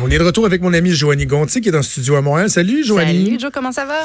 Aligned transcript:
On 0.00 0.10
est 0.10 0.18
de 0.18 0.24
retour 0.24 0.46
avec 0.46 0.62
mon 0.62 0.72
ami 0.72 0.90
Joanie 0.90 1.26
Gontier 1.26 1.60
qui 1.60 1.68
est 1.68 1.72
dans 1.72 1.78
le 1.78 1.84
studio 1.84 2.16
à 2.16 2.22
Montréal. 2.22 2.48
Salut 2.48 2.84
Joanie. 2.84 3.24
Salut 3.24 3.40
Joe, 3.40 3.50
comment 3.52 3.72
ça 3.72 3.84
va? 3.84 4.00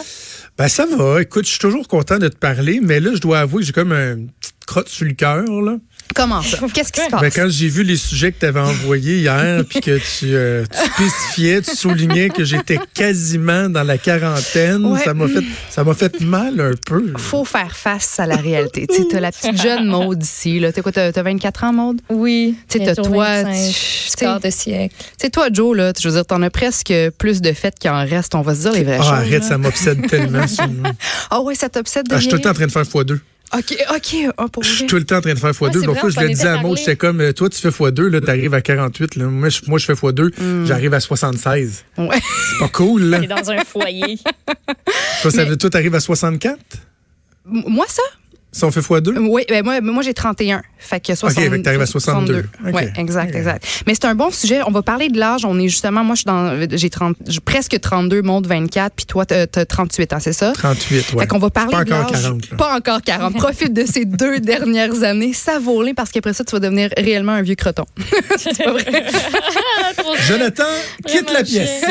Ben 0.57 0.67
ça 0.67 0.85
va. 0.85 1.21
Écoute, 1.21 1.45
je 1.45 1.51
suis 1.51 1.59
toujours 1.59 1.87
content 1.87 2.19
de 2.19 2.27
te 2.27 2.35
parler, 2.35 2.79
mais 2.81 2.99
là, 2.99 3.11
je 3.13 3.19
dois 3.19 3.39
avouer 3.39 3.61
que 3.61 3.67
j'ai 3.67 3.73
comme 3.73 3.93
une 3.93 4.29
petite 4.31 4.65
crotte 4.65 4.89
sur 4.89 5.05
le 5.05 5.13
cœur. 5.13 5.45
Comment 6.15 6.41
ça? 6.41 6.57
Qu'est-ce 6.73 6.91
qui 6.91 7.01
se 7.01 7.09
passe? 7.09 7.21
Ben, 7.21 7.31
quand 7.31 7.47
j'ai 7.49 7.67
vu 7.67 7.83
les 7.83 7.97
sujets 7.97 8.31
que 8.31 8.39
tu 8.39 8.45
avais 8.45 8.59
envoyés 8.59 9.17
hier, 9.19 9.63
puis 9.69 9.81
que 9.81 9.97
tu, 9.97 10.33
euh, 10.35 10.65
tu 10.97 11.03
spécifiais, 11.09 11.61
tu 11.61 11.75
soulignais 11.75 12.29
que 12.29 12.43
j'étais 12.43 12.79
quasiment 12.93 13.69
dans 13.69 13.83
la 13.83 13.97
quarantaine, 13.97 14.85
Ouais. 14.85 15.03
ça 15.03 15.13
m'a 15.13 15.27
fait 15.27 15.43
ça 15.69 15.83
m'a 15.83 15.93
fait 15.93 16.19
mal 16.21 16.59
un 16.59 16.71
peu. 16.85 17.13
Faut 17.17 17.45
faire 17.45 17.75
face 17.75 18.19
à 18.19 18.25
la 18.25 18.35
réalité. 18.37 18.87
tu 18.87 18.95
sais, 18.95 19.03
t'as 19.11 19.19
la 19.19 19.31
petite 19.31 19.61
jeune 19.61 19.85
Maude 19.87 20.23
ici. 20.23 20.61
Quoi, 20.81 20.91
t'as, 20.91 21.11
t'as 21.11 21.23
24 21.23 21.63
ans, 21.65 21.73
Maude? 21.73 22.01
Oui. 22.09 22.55
Tu 22.69 22.79
bientôt 22.79 23.03
toi, 23.03 23.43
25, 23.43 23.51
tu- 23.53 23.73
petit 23.73 23.73
tu 23.73 24.09
sais- 24.09 24.17
quart 24.17 24.39
de 24.39 24.49
siècle. 24.49 24.95
Tu 24.99 25.05
sais, 25.21 25.29
toi, 25.29 25.47
Joe, 25.51 25.75
là, 25.77 25.93
je 25.99 26.07
veux 26.07 26.13
dire, 26.15 26.25
t'en 26.25 26.41
as 26.41 26.49
presque 26.49 26.93
plus 27.17 27.41
de 27.41 27.53
fêtes 27.53 27.77
qu'il 27.79 27.89
en 27.91 28.05
reste. 28.05 28.33
On 28.35 28.41
va 28.41 28.55
se 28.55 28.61
dire 28.61 28.71
les 28.71 28.83
vraies 28.83 28.97
Ah, 28.99 29.03
choses. 29.03 29.11
arrête, 29.13 29.41
là. 29.41 29.47
ça 29.47 29.57
m'obsède 29.57 30.07
tellement. 30.09 30.45
Ah 31.29 31.41
ouais, 31.41 31.55
ça 31.55 31.69
t'obsède 31.69 32.07
de 32.07 32.13
Ah, 32.13 32.17
je 32.17 32.21
suis 32.21 32.29
tout 32.29 32.35
le 32.37 32.41
temps 32.41 32.49
en 32.51 32.53
train 32.53 32.65
de 32.67 32.71
faire 32.71 32.83
x2. 32.83 33.19
OK, 33.55 33.77
OK. 33.95 34.15
Ah, 34.37 34.47
pour 34.51 34.63
Je 34.63 34.69
suis 34.73 34.85
tout 34.87 34.97
le 34.97 35.05
temps 35.05 35.17
en 35.17 35.21
train 35.21 35.33
de 35.33 35.39
faire 35.39 35.51
x2. 35.51 35.61
Ouais, 35.63 35.69
c'est 35.71 35.77
L'autre 35.79 35.91
vrai, 35.91 35.99
fois, 36.01 36.09
je 36.09 36.19
le 36.19 36.27
disais 36.29 36.47
à 36.47 36.61
Maud, 36.61 36.77
j'étais 36.77 36.95
comme, 36.97 37.21
euh, 37.21 37.31
toi, 37.31 37.49
tu 37.49 37.57
fais 37.59 37.69
x2, 37.69 38.01
là, 38.07 38.19
t'arrives 38.21 38.53
à 38.53 38.61
48. 38.61 39.15
Là. 39.15 39.25
Moi, 39.25 39.49
je, 39.49 39.61
moi, 39.67 39.79
je 39.79 39.85
fais 39.85 39.93
x2, 39.93 40.31
Hmm. 40.37 40.65
j'arrive 40.65 40.93
à 40.93 40.99
76. 40.99 41.85
Ouais. 41.97 42.07
C'est 42.19 42.59
pas 42.59 42.67
cool, 42.69 43.03
là. 43.03 43.19
T'es 43.19 43.27
dans 43.27 43.49
un 43.51 43.63
foyer. 43.63 44.19
Toi, 45.21 45.31
ça 45.31 45.45
veut, 45.45 45.55
toi, 45.57 45.69
t'arrives 45.69 45.95
à 45.95 45.99
64? 46.01 46.57
M- 47.49 47.63
Moi, 47.67 47.85
ça? 47.87 48.01
Si 48.57 48.63
on 48.63 48.71
fait 48.71 48.79
x2? 48.79 49.15
Oui, 49.19 49.43
ben 49.47 49.63
moi, 49.63 49.79
moi 49.81 50.01
j'ai 50.01 50.15
31. 50.15 50.63
Fait 50.79 50.99
que 50.99 51.13
60, 51.13 51.43
fait 51.43 51.49
que 51.49 51.55
t'arrives 51.57 51.81
à 51.81 51.85
62. 51.85 52.45
Oui, 52.65 52.71
Ok. 52.73 52.89
exact, 52.97 53.29
Ok. 53.29 53.35
exact. 53.35 53.83
Mais 53.85 53.93
c'est 53.93 54.05
un 54.05 54.15
bon 54.15 54.31
sujet. 54.31 54.61
On 54.65 54.71
va 54.71 54.81
parler 54.81 55.09
de 55.09 55.19
l'âge. 55.19 55.45
On 55.45 55.59
est 55.59 55.67
justement, 55.67 56.03
moi, 56.03 56.15
je 56.15 56.19
suis 56.21 56.25
dans, 56.25 56.67
j'ai 56.75 56.89
30, 56.89 57.15
j'ai 57.27 57.39
presque 57.39 57.79
32, 57.79 58.23
monte 58.23 58.47
24, 58.47 58.93
puis 58.95 59.05
toi, 59.05 59.25
t'as 59.27 59.45
t'as 59.45 59.65
38 59.65 60.13
ans, 60.13 60.17
c'est 60.19 60.33
ça? 60.33 60.53
38, 60.53 61.13
ouais. 61.13 61.21
Fait 61.21 61.27
qu'on 61.27 61.37
va 61.37 61.51
parler 61.51 61.71
Pas 61.71 61.83
de 61.83 61.93
encore 61.93 62.11
l'âge. 62.11 62.21
40, 62.23 62.49
là. 62.51 62.57
Pas 62.57 62.75
encore 62.75 63.01
40. 63.03 63.33
Profite 63.37 63.73
de 63.73 63.85
ces 63.85 64.05
deux 64.05 64.39
dernières 64.39 65.03
années. 65.03 65.33
Savoure-les 65.33 65.93
parce 65.93 66.09
qu'après 66.09 66.33
ça, 66.33 66.43
tu 66.43 66.53
vas 66.53 66.59
devenir 66.59 66.89
réellement 66.97 67.33
un 67.33 67.43
vieux 67.43 67.55
croton. 67.55 67.85
c'est 68.37 68.57
pas 68.63 68.71
vrai. 68.71 69.05
Jonathan, 70.27 70.63
quitte 71.05 71.31
la 71.31 71.43
pièce. 71.43 71.83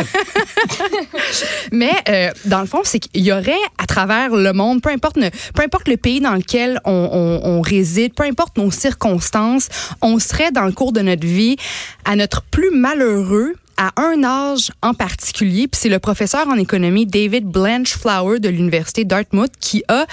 Mais 1.72 1.92
euh, 2.08 2.30
dans 2.44 2.60
le 2.60 2.66
fond, 2.66 2.80
c'est 2.82 2.98
qu'il 2.98 3.22
y 3.24 3.30
aurait 3.30 3.52
à 3.78 3.86
travers 3.86 4.34
le 4.34 4.52
monde, 4.52 4.82
peu 4.82 4.90
importe, 4.90 5.16
peu 5.54 5.62
importe 5.62 5.86
le 5.86 5.96
pays 5.96 6.20
dans 6.20 6.34
lequel 6.34 6.55
on, 6.84 7.60
réside, 7.60 8.14
peu 8.14 8.24
importe 8.24 8.56
nos 8.56 8.70
circonstances, 8.70 9.68
on 10.02 10.18
serait 10.18 10.50
dans 10.50 10.64
le 10.64 10.72
cours 10.72 10.92
de 10.92 11.00
notre 11.00 11.26
vie 11.26 11.56
à 12.04 12.16
notre 12.16 12.42
plus 12.42 12.70
malheureux 12.70 13.54
à 13.78 13.92
un 14.00 14.24
âge 14.24 14.72
en 14.82 14.94
particulier, 14.94 15.68
puis 15.68 15.78
c'est 15.78 15.90
le 15.90 15.98
professeur 15.98 16.48
en 16.48 16.56
économie 16.56 17.04
David 17.04 17.44
Blanchflower 17.44 18.38
de 18.40 18.48
l'université 18.48 19.04
Dartmouth 19.04 19.52
qui 19.60 19.84
a 19.88 20.06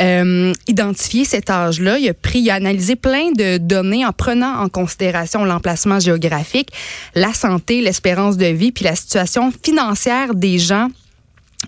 euh, 0.00 0.52
identifié 0.66 1.24
cet 1.24 1.48
âge-là. 1.48 1.98
Il 1.98 2.08
a 2.10 2.14
pris, 2.14 2.40
il 2.40 2.50
a 2.50 2.54
analysé 2.54 2.94
plein 2.94 3.32
de 3.32 3.56
données 3.56 4.04
en 4.04 4.12
prenant 4.12 4.58
en 4.58 4.68
considération 4.68 5.44
l'emplacement 5.44 5.98
géographique, 5.98 6.70
la 7.14 7.32
santé, 7.32 7.80
l'espérance 7.80 8.36
de 8.36 8.46
vie, 8.46 8.70
puis 8.70 8.84
la 8.84 8.96
situation 8.96 9.50
financière 9.62 10.34
des 10.34 10.58
gens 10.58 10.88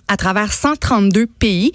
à 0.07 0.17
travers 0.17 0.53
132 0.53 1.27
pays. 1.27 1.73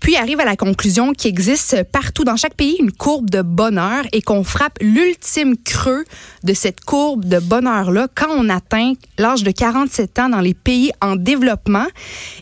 Puis 0.00 0.16
arrive 0.16 0.40
à 0.40 0.44
la 0.44 0.56
conclusion 0.56 1.12
qu'il 1.12 1.28
existe 1.28 1.84
partout 1.84 2.24
dans 2.24 2.36
chaque 2.36 2.54
pays 2.54 2.76
une 2.80 2.92
courbe 2.92 3.30
de 3.30 3.42
bonheur 3.42 4.04
et 4.12 4.22
qu'on 4.22 4.44
frappe 4.44 4.78
l'ultime 4.80 5.56
creux 5.56 6.04
de 6.42 6.54
cette 6.54 6.80
courbe 6.80 7.24
de 7.24 7.38
bonheur-là 7.38 8.08
quand 8.14 8.28
on 8.30 8.48
atteint 8.48 8.94
l'âge 9.18 9.42
de 9.42 9.50
47 9.50 10.18
ans 10.18 10.28
dans 10.28 10.40
les 10.40 10.54
pays 10.54 10.92
en 11.00 11.16
développement 11.16 11.86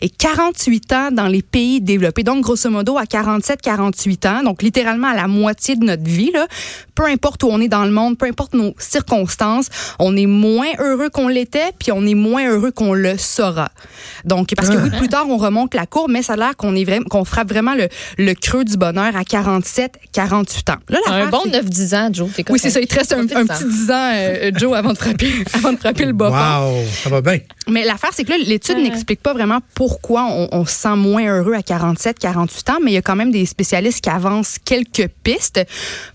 et 0.00 0.08
48 0.08 0.92
ans 0.92 1.10
dans 1.10 1.26
les 1.26 1.42
pays 1.42 1.80
développés. 1.80 2.22
Donc, 2.22 2.42
grosso 2.42 2.68
modo, 2.70 2.98
à 2.98 3.06
47, 3.06 3.60
48 3.62 4.26
ans, 4.26 4.42
donc 4.42 4.62
littéralement 4.62 5.08
à 5.08 5.14
la 5.14 5.26
moitié 5.26 5.76
de 5.76 5.84
notre 5.84 6.04
vie, 6.04 6.30
là, 6.32 6.46
peu 6.94 7.06
importe 7.06 7.42
où 7.42 7.48
on 7.50 7.60
est 7.60 7.68
dans 7.68 7.84
le 7.84 7.90
monde, 7.90 8.16
peu 8.18 8.26
importe 8.26 8.54
nos 8.54 8.74
circonstances, 8.78 9.68
on 9.98 10.16
est 10.16 10.26
moins 10.26 10.70
heureux 10.78 11.10
qu'on 11.10 11.28
l'était, 11.28 11.72
puis 11.78 11.92
on 11.92 12.06
est 12.06 12.14
moins 12.14 12.48
heureux 12.48 12.70
qu'on 12.70 12.94
le 12.94 13.18
sera. 13.18 13.70
Donc, 14.24 14.52
parce 14.56 14.68
que 14.68 14.76
oui, 14.76 14.90
plus 14.90 15.08
tard, 15.14 15.28
on 15.28 15.36
remonte 15.36 15.74
la 15.74 15.86
courbe, 15.86 16.10
mais 16.10 16.22
ça 16.22 16.32
a 16.32 16.36
l'air 16.36 16.56
qu'on 16.56 16.74
est 16.74 16.84
vraiment, 16.84 17.04
qu'on 17.08 17.24
frappe 17.24 17.48
vraiment 17.48 17.74
le, 17.74 17.88
le 18.18 18.34
creux 18.34 18.64
du 18.64 18.76
bonheur 18.76 19.14
à 19.16 19.22
47, 19.24 19.98
48 20.12 20.70
ans. 20.70 20.74
Là, 20.88 20.98
Un 21.06 21.28
bon 21.28 21.42
c'est- 21.44 21.62
9-10 21.62 21.94
ans, 21.94 22.08
Joe. 22.12 22.28
Oui, 22.50 22.58
c'est 22.58 22.70
ça. 22.70 22.80
Il 22.80 22.86
te 22.88 22.96
reste 22.96 23.12
un, 23.12 23.24
petit 23.26 23.64
10 23.64 23.90
ans, 23.90 24.10
euh, 24.14 24.50
Joe, 24.56 24.76
avant 24.76 24.92
de 24.92 24.98
frapper, 24.98 25.30
avant 25.54 25.72
de 25.72 25.78
frapper 25.78 26.04
le 26.06 26.12
bas. 26.12 26.30
Wow, 26.30 26.82
ça 27.02 27.10
va 27.10 27.20
bien. 27.20 27.38
Mais 27.68 27.84
l'affaire, 27.84 28.10
c'est 28.12 28.24
que 28.24 28.30
là, 28.30 28.36
l'étude 28.44 28.78
n'explique 28.78 29.20
pas 29.22 29.32
vraiment 29.32 29.60
pourquoi 29.74 30.24
on, 30.24 30.48
on 30.50 30.64
se 30.66 30.74
sent 30.74 30.96
moins 30.96 31.26
heureux 31.38 31.54
à 31.54 31.62
47, 31.62 32.18
48 32.18 32.70
ans, 32.70 32.78
mais 32.82 32.90
il 32.90 32.94
y 32.94 32.98
a 32.98 33.02
quand 33.02 33.16
même 33.16 33.30
des 33.30 33.46
spécialistes 33.46 34.02
qui 34.02 34.10
avancent 34.10 34.58
quelques 34.64 35.08
pistes. 35.22 35.60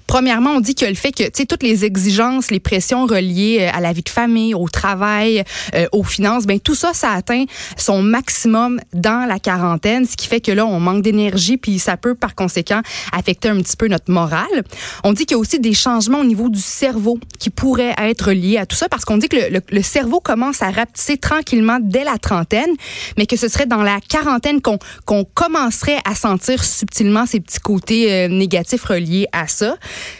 Premièrement, 0.09 0.53
on 0.55 0.59
dit 0.59 0.73
que 0.73 0.85
le 0.85 0.95
fait 0.95 1.11
que, 1.11 1.21
tu 1.25 1.29
sais, 1.35 1.45
toutes 1.45 1.61
les 1.61 1.85
exigences, 1.85 2.49
les 2.49 2.59
pressions 2.59 3.05
reliées 3.05 3.59
euh, 3.61 3.77
à 3.77 3.79
la 3.79 3.93
vie 3.93 4.01
de 4.01 4.09
famille, 4.09 4.55
au 4.55 4.67
travail, 4.67 5.43
euh, 5.75 5.85
aux 5.91 6.03
finances, 6.03 6.47
ben 6.47 6.59
tout 6.59 6.73
ça, 6.73 6.95
ça 6.95 7.11
atteint 7.11 7.45
son 7.77 8.01
maximum 8.01 8.79
dans 8.91 9.27
la 9.27 9.37
quarantaine, 9.37 10.07
ce 10.07 10.17
qui 10.17 10.25
fait 10.27 10.41
que 10.41 10.51
là, 10.51 10.65
on 10.65 10.79
manque 10.79 11.03
d'énergie, 11.03 11.57
puis 11.57 11.77
ça 11.77 11.95
peut, 11.95 12.15
par 12.15 12.33
conséquent, 12.33 12.81
affecter 13.11 13.49
un 13.49 13.57
petit 13.61 13.77
peu 13.77 13.87
notre 13.87 14.11
morale. 14.11 14.63
On 15.03 15.13
dit 15.13 15.27
qu'il 15.27 15.35
y 15.35 15.37
a 15.37 15.39
aussi 15.39 15.59
des 15.59 15.75
changements 15.75 16.21
au 16.21 16.25
niveau 16.25 16.49
du 16.49 16.59
cerveau 16.59 17.19
qui 17.37 17.51
pourraient 17.51 17.93
être 17.99 18.31
liés 18.31 18.57
à 18.57 18.65
tout 18.65 18.75
ça, 18.75 18.89
parce 18.89 19.05
qu'on 19.05 19.17
dit 19.17 19.29
que 19.29 19.35
le, 19.37 19.49
le- 19.49 19.61
le 19.69 19.83
cerveau 19.83 20.19
commence 20.19 20.63
à 20.63 20.71
rapetisser 20.71 21.17
tranquillement 21.19 21.77
dès 21.79 22.03
la 22.03 22.17
trentaine, 22.17 22.73
mais 23.15 23.27
que 23.27 23.37
ce 23.37 23.47
serait 23.47 23.67
dans 23.67 23.83
la 23.83 23.99
quarantaine 24.01 24.59
qu'on 24.59 24.79
qu'on 25.05 25.23
commencerait 25.23 25.99
à 26.03 26.15
sentir 26.15 26.63
subtilement 26.63 27.27
ces 27.27 27.39
petits 27.41 27.59
côtés 27.59 28.11
euh, 28.11 28.27
négatifs 28.27 28.83
reliés 28.85 29.27
à 29.33 29.47
ça. 29.47 29.75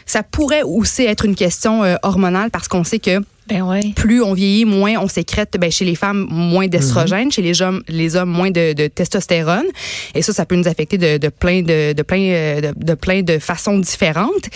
Ça 0.06 0.24
pourrait 0.24 0.64
aussi 0.64 1.04
être 1.04 1.26
une 1.26 1.36
question 1.36 1.84
euh, 1.84 1.96
hormonale, 2.04 2.50
parce 2.52 2.68
qu'on 2.68 2.84
sait 2.84 3.00
que 3.00 3.20
Ben 3.48 3.64
ouais. 3.64 3.82
plus 3.96 4.22
on 4.22 4.34
vieillit, 4.34 4.66
moins 4.66 4.94
on 5.00 5.08
sécrète, 5.08 5.56
ben, 5.60 5.72
chez 5.72 5.84
les 5.86 5.96
femmes, 5.96 6.28
moins 6.30 6.68
d'estrogène, 6.68 7.26
Mhm. 7.26 7.32
chez 7.32 7.42
les 7.42 7.62
hommes, 7.64 7.82
les 7.88 8.16
hommes, 8.16 8.30
moins 8.30 8.52
de, 8.52 8.74
de 8.74 8.88
testostérone. 8.88 9.66
Et 10.14 10.22
ça, 10.22 10.34
ça 10.34 10.46
peut 10.46 10.56
nous 10.56 10.68
affecter 10.68 10.98
de, 11.00 11.18
de 11.18 11.30
plein 11.30 11.62
de, 11.64 11.94
de 11.94 12.02
plein 12.04 12.20
euh, 12.20 12.62
de, 12.62 12.74
de 12.76 12.94
plein 12.94 13.22
de 13.24 13.40
façons 13.40 13.80
différentes. 13.80 14.50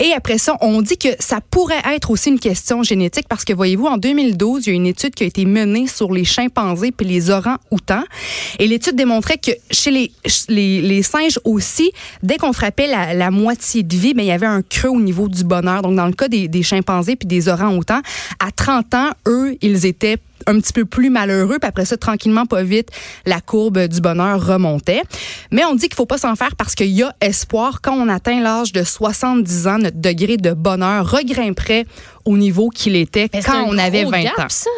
Et 0.00 0.12
après 0.16 0.38
ça, 0.38 0.56
on 0.62 0.82
dit 0.82 0.96
que 0.98 1.08
ça 1.20 1.40
pourrait 1.50 1.82
être 1.94 2.10
aussi 2.10 2.30
une 2.30 2.40
question 2.40 2.82
génétique 2.82 3.26
parce 3.28 3.44
que 3.44 3.52
voyez-vous, 3.52 3.86
en 3.86 3.98
2012, 3.98 4.66
il 4.66 4.70
y 4.70 4.72
a 4.72 4.76
une 4.76 4.86
étude 4.88 5.14
qui 5.14 5.22
a 5.22 5.26
été 5.26 5.44
menée 5.44 5.86
sur 5.86 6.12
les 6.12 6.24
chimpanzés 6.24 6.90
puis 6.90 7.06
les 7.06 7.30
orangs-outans. 7.30 8.02
Et 8.60 8.68
l'étude 8.68 8.94
démontrait 8.94 9.38
que 9.38 9.50
chez 9.70 9.90
les, 9.90 10.12
les, 10.48 10.82
les 10.82 11.02
singes 11.02 11.40
aussi, 11.44 11.90
dès 12.22 12.36
qu'on 12.36 12.52
frappait 12.52 12.86
la, 12.86 13.14
la 13.14 13.30
moitié 13.30 13.82
de 13.82 13.96
vie, 13.96 14.12
ben, 14.12 14.22
il 14.22 14.28
y 14.28 14.32
avait 14.32 14.46
un 14.46 14.60
creux 14.60 14.90
au 14.90 15.00
niveau 15.00 15.28
du 15.28 15.44
bonheur. 15.44 15.80
Donc, 15.80 15.96
dans 15.96 16.06
le 16.06 16.12
cas 16.12 16.28
des, 16.28 16.46
des 16.46 16.62
chimpanzés 16.62 17.16
puis 17.16 17.26
des 17.26 17.48
orangs-outans, 17.48 18.02
à 18.38 18.52
30 18.54 18.94
ans, 18.94 19.10
eux, 19.26 19.56
ils 19.62 19.86
étaient 19.86 20.18
un 20.46 20.58
petit 20.60 20.72
peu 20.72 20.84
plus 20.84 21.10
malheureux, 21.10 21.58
puis 21.58 21.68
après 21.68 21.84
ça, 21.84 21.96
tranquillement, 21.96 22.46
pas 22.46 22.62
vite, 22.62 22.88
la 23.26 23.40
courbe 23.40 23.78
du 23.86 24.00
bonheur 24.00 24.44
remontait. 24.44 25.02
Mais 25.50 25.64
on 25.64 25.74
dit 25.74 25.88
qu'il 25.88 25.96
faut 25.96 26.06
pas 26.06 26.18
s'en 26.18 26.34
faire 26.36 26.56
parce 26.56 26.74
qu'il 26.74 26.88
y 26.88 27.02
a 27.02 27.14
espoir. 27.20 27.80
Quand 27.82 27.94
on 27.94 28.08
atteint 28.08 28.40
l'âge 28.40 28.72
de 28.72 28.82
70 28.82 29.66
ans, 29.66 29.78
notre 29.78 30.00
degré 30.00 30.36
de 30.36 30.52
bonheur 30.52 31.10
regrimperait 31.10 31.86
au 32.24 32.36
niveau 32.36 32.68
qu'il 32.68 32.96
était 32.96 33.28
quand 33.28 33.64
on 33.66 33.78
avait 33.78 34.02
gros 34.02 34.12
20 34.12 34.22
gap, 34.22 34.38
ans. 34.38 34.46
ça. 34.48 34.70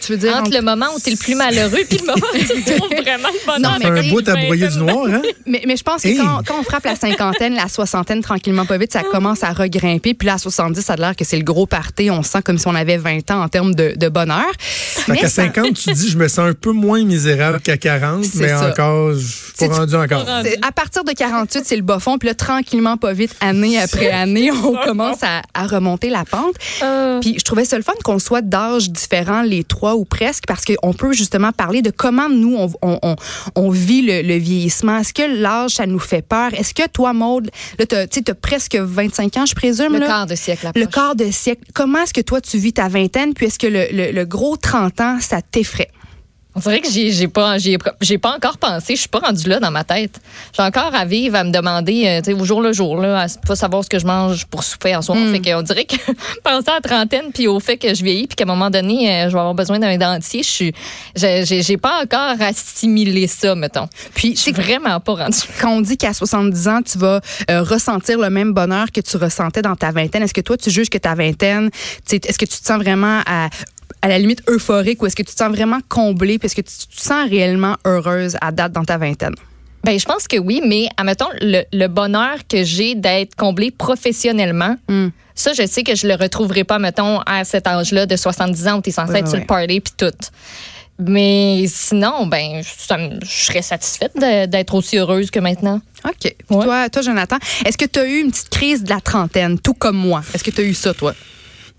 Tu 0.00 0.12
veux 0.12 0.18
dire 0.18 0.32
Entre 0.32 0.48
entre- 0.48 0.56
le 0.56 0.62
moment 0.62 0.86
où 0.94 0.98
t'es 1.00 1.10
le 1.10 1.16
plus 1.16 1.34
malheureux 1.34 1.80
puis 1.88 1.98
le 1.98 2.06
moment 2.06 2.26
où 2.34 2.38
tu 2.38 2.62
trouves 2.76 2.88
vraiment 2.90 3.28
le 3.28 3.46
bonheur. 3.46 3.60
Non, 3.60 3.68
Ça 3.78 3.80
fait 3.80 3.90
mais 3.90 4.00
un 4.00 4.02
tu 4.02 4.10
bout 4.10 4.28
à 4.28 4.36
broyer 4.36 4.68
du 4.68 4.78
noir, 4.78 5.06
hein? 5.08 5.22
Mais, 5.46 5.62
mais 5.66 5.76
je 5.76 5.82
pense 5.82 6.02
que 6.02 6.08
Hey! 6.08 6.16
quand, 6.18 6.42
quand 6.46 6.54
on 6.60 6.62
frappe 6.62 6.84
la 6.84 6.96
cinquantaine, 6.96 7.54
la 7.54 7.68
soixantaine, 7.68 8.20
tranquillement, 8.22 8.66
pas 8.66 8.78
vite, 8.78 8.92
ça 8.92 9.02
commence 9.02 9.42
à 9.44 9.52
regrimper. 9.52 10.14
Puis 10.14 10.26
là, 10.26 10.34
à 10.34 10.38
70, 10.38 10.80
ça 10.80 10.92
a 10.94 10.96
l'air 10.96 11.16
que 11.16 11.24
c'est 11.24 11.36
le 11.38 11.44
gros 11.44 11.66
party. 11.66 12.10
On 12.10 12.22
se 12.22 12.30
sent 12.30 12.42
comme 12.42 12.58
si 12.58 12.66
on 12.68 12.74
avait 12.74 12.96
20 12.98 13.30
ans 13.30 13.42
en 13.42 13.48
termes 13.48 13.74
de, 13.74 13.94
de 13.96 14.08
bonheur. 14.08 14.44
Fait 14.58 15.12
Mais 15.12 15.18
qu'à 15.18 15.28
ça- 15.28 15.44
50, 15.44 15.74
tu 15.74 15.92
dis, 15.92 16.08
je 16.10 16.18
me 16.18 16.28
sens 16.28 16.48
un 16.50 16.54
peu 16.54 16.72
moins 16.72 17.02
misérable 17.04 17.60
qu'à 17.60 17.76
40, 17.76 18.24
C'est 18.24 18.38
mais 18.40 18.48
ça. 18.48 18.68
encore, 18.70 19.14
je 19.14 19.18
suis 19.26 19.68
pas 19.68 19.74
rendu 19.74 19.94
encore. 19.94 20.24
À 20.62 20.72
partir 20.72 21.04
de 21.04 21.12
48, 21.12 21.62
c'est 21.64 21.76
le 21.76 21.82
bas 21.82 21.98
fond. 21.98 22.18
Puis 22.18 22.28
là, 22.28 22.34
tranquillement, 22.34 22.96
pas 22.96 23.12
vite, 23.12 23.34
année 23.40 23.78
après 23.80 24.10
année, 24.10 24.50
on 24.52 24.74
commence 24.84 25.22
à, 25.22 25.42
à 25.54 25.66
remonter 25.66 26.10
la 26.10 26.24
pente. 26.24 26.54
Euh, 26.82 27.20
Puis 27.20 27.36
je 27.38 27.44
trouvais 27.44 27.64
ça 27.64 27.76
le 27.76 27.82
fun 27.82 27.92
qu'on 28.04 28.18
soit 28.18 28.42
d'âge 28.42 28.90
différents, 28.90 29.42
les 29.42 29.64
trois 29.64 29.77
ou 29.82 30.04
presque, 30.04 30.44
parce 30.46 30.64
qu'on 30.64 30.92
peut 30.92 31.12
justement 31.12 31.52
parler 31.52 31.82
de 31.82 31.90
comment 31.90 32.28
nous, 32.28 32.56
on, 32.56 32.70
on, 32.82 32.98
on, 33.02 33.16
on 33.54 33.70
vit 33.70 34.02
le, 34.02 34.22
le 34.22 34.34
vieillissement. 34.36 34.98
Est-ce 34.98 35.12
que 35.12 35.22
l'âge, 35.40 35.72
ça 35.72 35.86
nous 35.86 35.98
fait 35.98 36.22
peur? 36.22 36.52
Est-ce 36.54 36.74
que 36.74 36.86
toi, 36.88 37.12
Maude, 37.12 37.50
là, 37.78 37.86
tu 37.86 38.20
as 38.26 38.34
presque 38.34 38.76
25 38.76 39.36
ans, 39.36 39.46
je 39.46 39.54
présume, 39.54 39.92
le 39.92 40.00
là? 40.00 40.06
quart 40.06 40.26
de 40.26 40.34
siècle 40.34 40.68
le 40.74 40.86
quart 40.86 41.14
de 41.14 41.30
siècle. 41.30 41.62
Comment 41.74 42.02
est-ce 42.02 42.14
que 42.14 42.20
toi, 42.20 42.40
tu 42.40 42.58
vis 42.58 42.72
ta 42.72 42.88
vingtaine? 42.88 43.34
Puis 43.34 43.46
est-ce 43.46 43.58
que 43.58 43.66
le, 43.66 43.86
le, 43.92 44.12
le 44.12 44.24
gros 44.24 44.56
30 44.56 45.00
ans, 45.00 45.18
ça 45.20 45.42
t'effraie? 45.42 45.90
On 46.54 46.60
dirait 46.60 46.80
que 46.80 46.90
j'ai 46.90 47.12
j'ai 47.12 47.28
pas 47.28 47.58
j'ai 47.58 47.78
j'ai 48.00 48.18
pas 48.18 48.34
encore 48.34 48.58
pensé, 48.58 48.96
je 48.96 49.00
suis 49.00 49.08
pas 49.08 49.20
rendue 49.20 49.48
là 49.48 49.60
dans 49.60 49.70
ma 49.70 49.84
tête. 49.84 50.20
J'ai 50.56 50.62
encore 50.62 50.94
à 50.94 51.04
vivre 51.04 51.36
à 51.36 51.44
me 51.44 51.52
demander 51.52 52.06
euh, 52.06 52.18
tu 52.20 52.32
sais 52.32 52.40
au 52.40 52.44
jour 52.44 52.62
le 52.62 52.72
jour 52.72 52.96
là, 52.96 53.20
à 53.20 53.26
pas 53.46 53.54
savoir 53.54 53.84
ce 53.84 53.88
que 53.88 53.98
je 53.98 54.06
mange 54.06 54.46
pour 54.46 54.64
souper 54.64 54.96
en 54.96 55.02
soir. 55.02 55.18
Mm. 55.18 55.32
Fait 55.32 55.40
qu'on 55.40 55.62
dirait 55.62 55.84
que 55.84 55.96
penser 56.42 56.70
à 56.70 56.74
la 56.74 56.80
trentaine 56.80 57.30
puis 57.32 57.46
au 57.46 57.60
fait 57.60 57.76
que 57.76 57.94
je 57.94 58.02
vieillis 58.02 58.26
puis 58.26 58.34
qu'à 58.34 58.44
un 58.44 58.46
moment 58.46 58.70
donné 58.70 59.08
euh, 59.08 59.28
je 59.28 59.34
vais 59.34 59.38
avoir 59.38 59.54
besoin 59.54 59.78
d'un 59.78 59.96
dentier, 59.98 60.42
je 60.42 60.48
suis 60.48 60.74
j'ai 61.14 61.76
pas 61.76 62.02
encore 62.02 62.40
assimilé 62.40 63.26
ça 63.26 63.54
mettons. 63.54 63.88
Puis, 64.14 64.34
Je 64.34 64.40
suis 64.40 64.52
vraiment 64.52 65.00
pas 65.00 65.14
rendue. 65.14 65.38
quand 65.60 65.70
on 65.70 65.80
dit 65.80 65.96
qu'à 65.96 66.12
70 66.12 66.68
ans, 66.68 66.80
tu 66.82 66.98
vas 66.98 67.20
euh, 67.50 67.62
ressentir 67.62 68.18
le 68.18 68.30
même 68.30 68.52
bonheur 68.52 68.90
que 68.92 69.00
tu 69.00 69.16
ressentais 69.16 69.62
dans 69.62 69.76
ta 69.76 69.90
vingtaine, 69.90 70.22
est-ce 70.22 70.34
que 70.34 70.40
toi, 70.40 70.56
tu 70.56 70.70
juges 70.70 70.90
que 70.90 70.98
ta 70.98 71.14
vingtaine, 71.14 71.70
est-ce 72.10 72.38
que 72.38 72.44
tu 72.44 72.60
te 72.60 72.66
sens 72.66 72.78
vraiment 72.78 73.20
à, 73.26 73.48
à 74.02 74.08
la 74.08 74.18
limite 74.18 74.42
euphorique 74.48 75.02
ou 75.02 75.06
est-ce 75.06 75.16
que 75.16 75.22
tu 75.22 75.32
te 75.32 75.38
sens 75.38 75.50
vraiment 75.54 75.80
comblée? 75.88 76.38
Parce 76.38 76.54
que 76.54 76.60
tu 76.60 76.72
te 76.72 77.00
sens 77.00 77.28
réellement 77.28 77.76
heureuse 77.84 78.36
à 78.40 78.52
date 78.52 78.72
dans 78.72 78.84
ta 78.84 78.98
vingtaine? 78.98 79.34
Ben, 79.84 79.98
je 79.98 80.04
pense 80.04 80.26
que 80.28 80.36
oui, 80.38 80.60
mais 80.66 80.88
admettons, 80.96 81.28
le, 81.40 81.62
le 81.72 81.86
bonheur 81.86 82.36
que 82.48 82.64
j'ai 82.64 82.94
d'être 82.94 83.34
comblée 83.36 83.70
professionnellement, 83.70 84.76
Mm. 84.88 85.08
ça, 85.34 85.52
je 85.52 85.66
sais 85.66 85.82
que 85.84 85.94
je 85.94 86.06
le 86.08 86.14
retrouverai 86.14 86.64
pas, 86.64 86.78
mettons, 86.78 87.20
à 87.20 87.44
cet 87.44 87.66
âge-là 87.66 88.06
de 88.06 88.16
70 88.16 88.68
ans 88.68 88.78
où 88.78 88.82
tu 88.82 88.88
es 88.90 88.92
censé 88.92 89.12
Ouais, 89.12 89.18
être 89.20 89.24
ouais, 89.26 89.30
sur 89.30 89.38
le 89.40 89.46
party 89.46 89.80
puis 89.80 89.92
tout. 89.96 90.12
Mais 91.00 91.64
sinon, 91.68 92.26
ben, 92.26 92.60
je 92.62 93.26
serais 93.28 93.62
satisfaite 93.62 94.12
d'être 94.18 94.74
aussi 94.74 94.98
heureuse 94.98 95.30
que 95.30 95.38
maintenant. 95.38 95.80
OK. 96.04 96.34
Ouais. 96.50 96.64
Toi, 96.64 96.88
toi, 96.90 97.02
Jonathan, 97.02 97.36
est-ce 97.64 97.78
que 97.78 97.84
tu 97.84 98.00
as 98.00 98.04
eu 98.04 98.18
une 98.20 98.32
petite 98.32 98.48
crise 98.48 98.82
de 98.82 98.90
la 98.90 99.00
trentaine, 99.00 99.60
tout 99.60 99.74
comme 99.74 99.96
moi? 99.96 100.22
Est-ce 100.34 100.42
que 100.42 100.50
tu 100.50 100.60
as 100.60 100.64
eu 100.64 100.74
ça, 100.74 100.92
toi? 100.94 101.14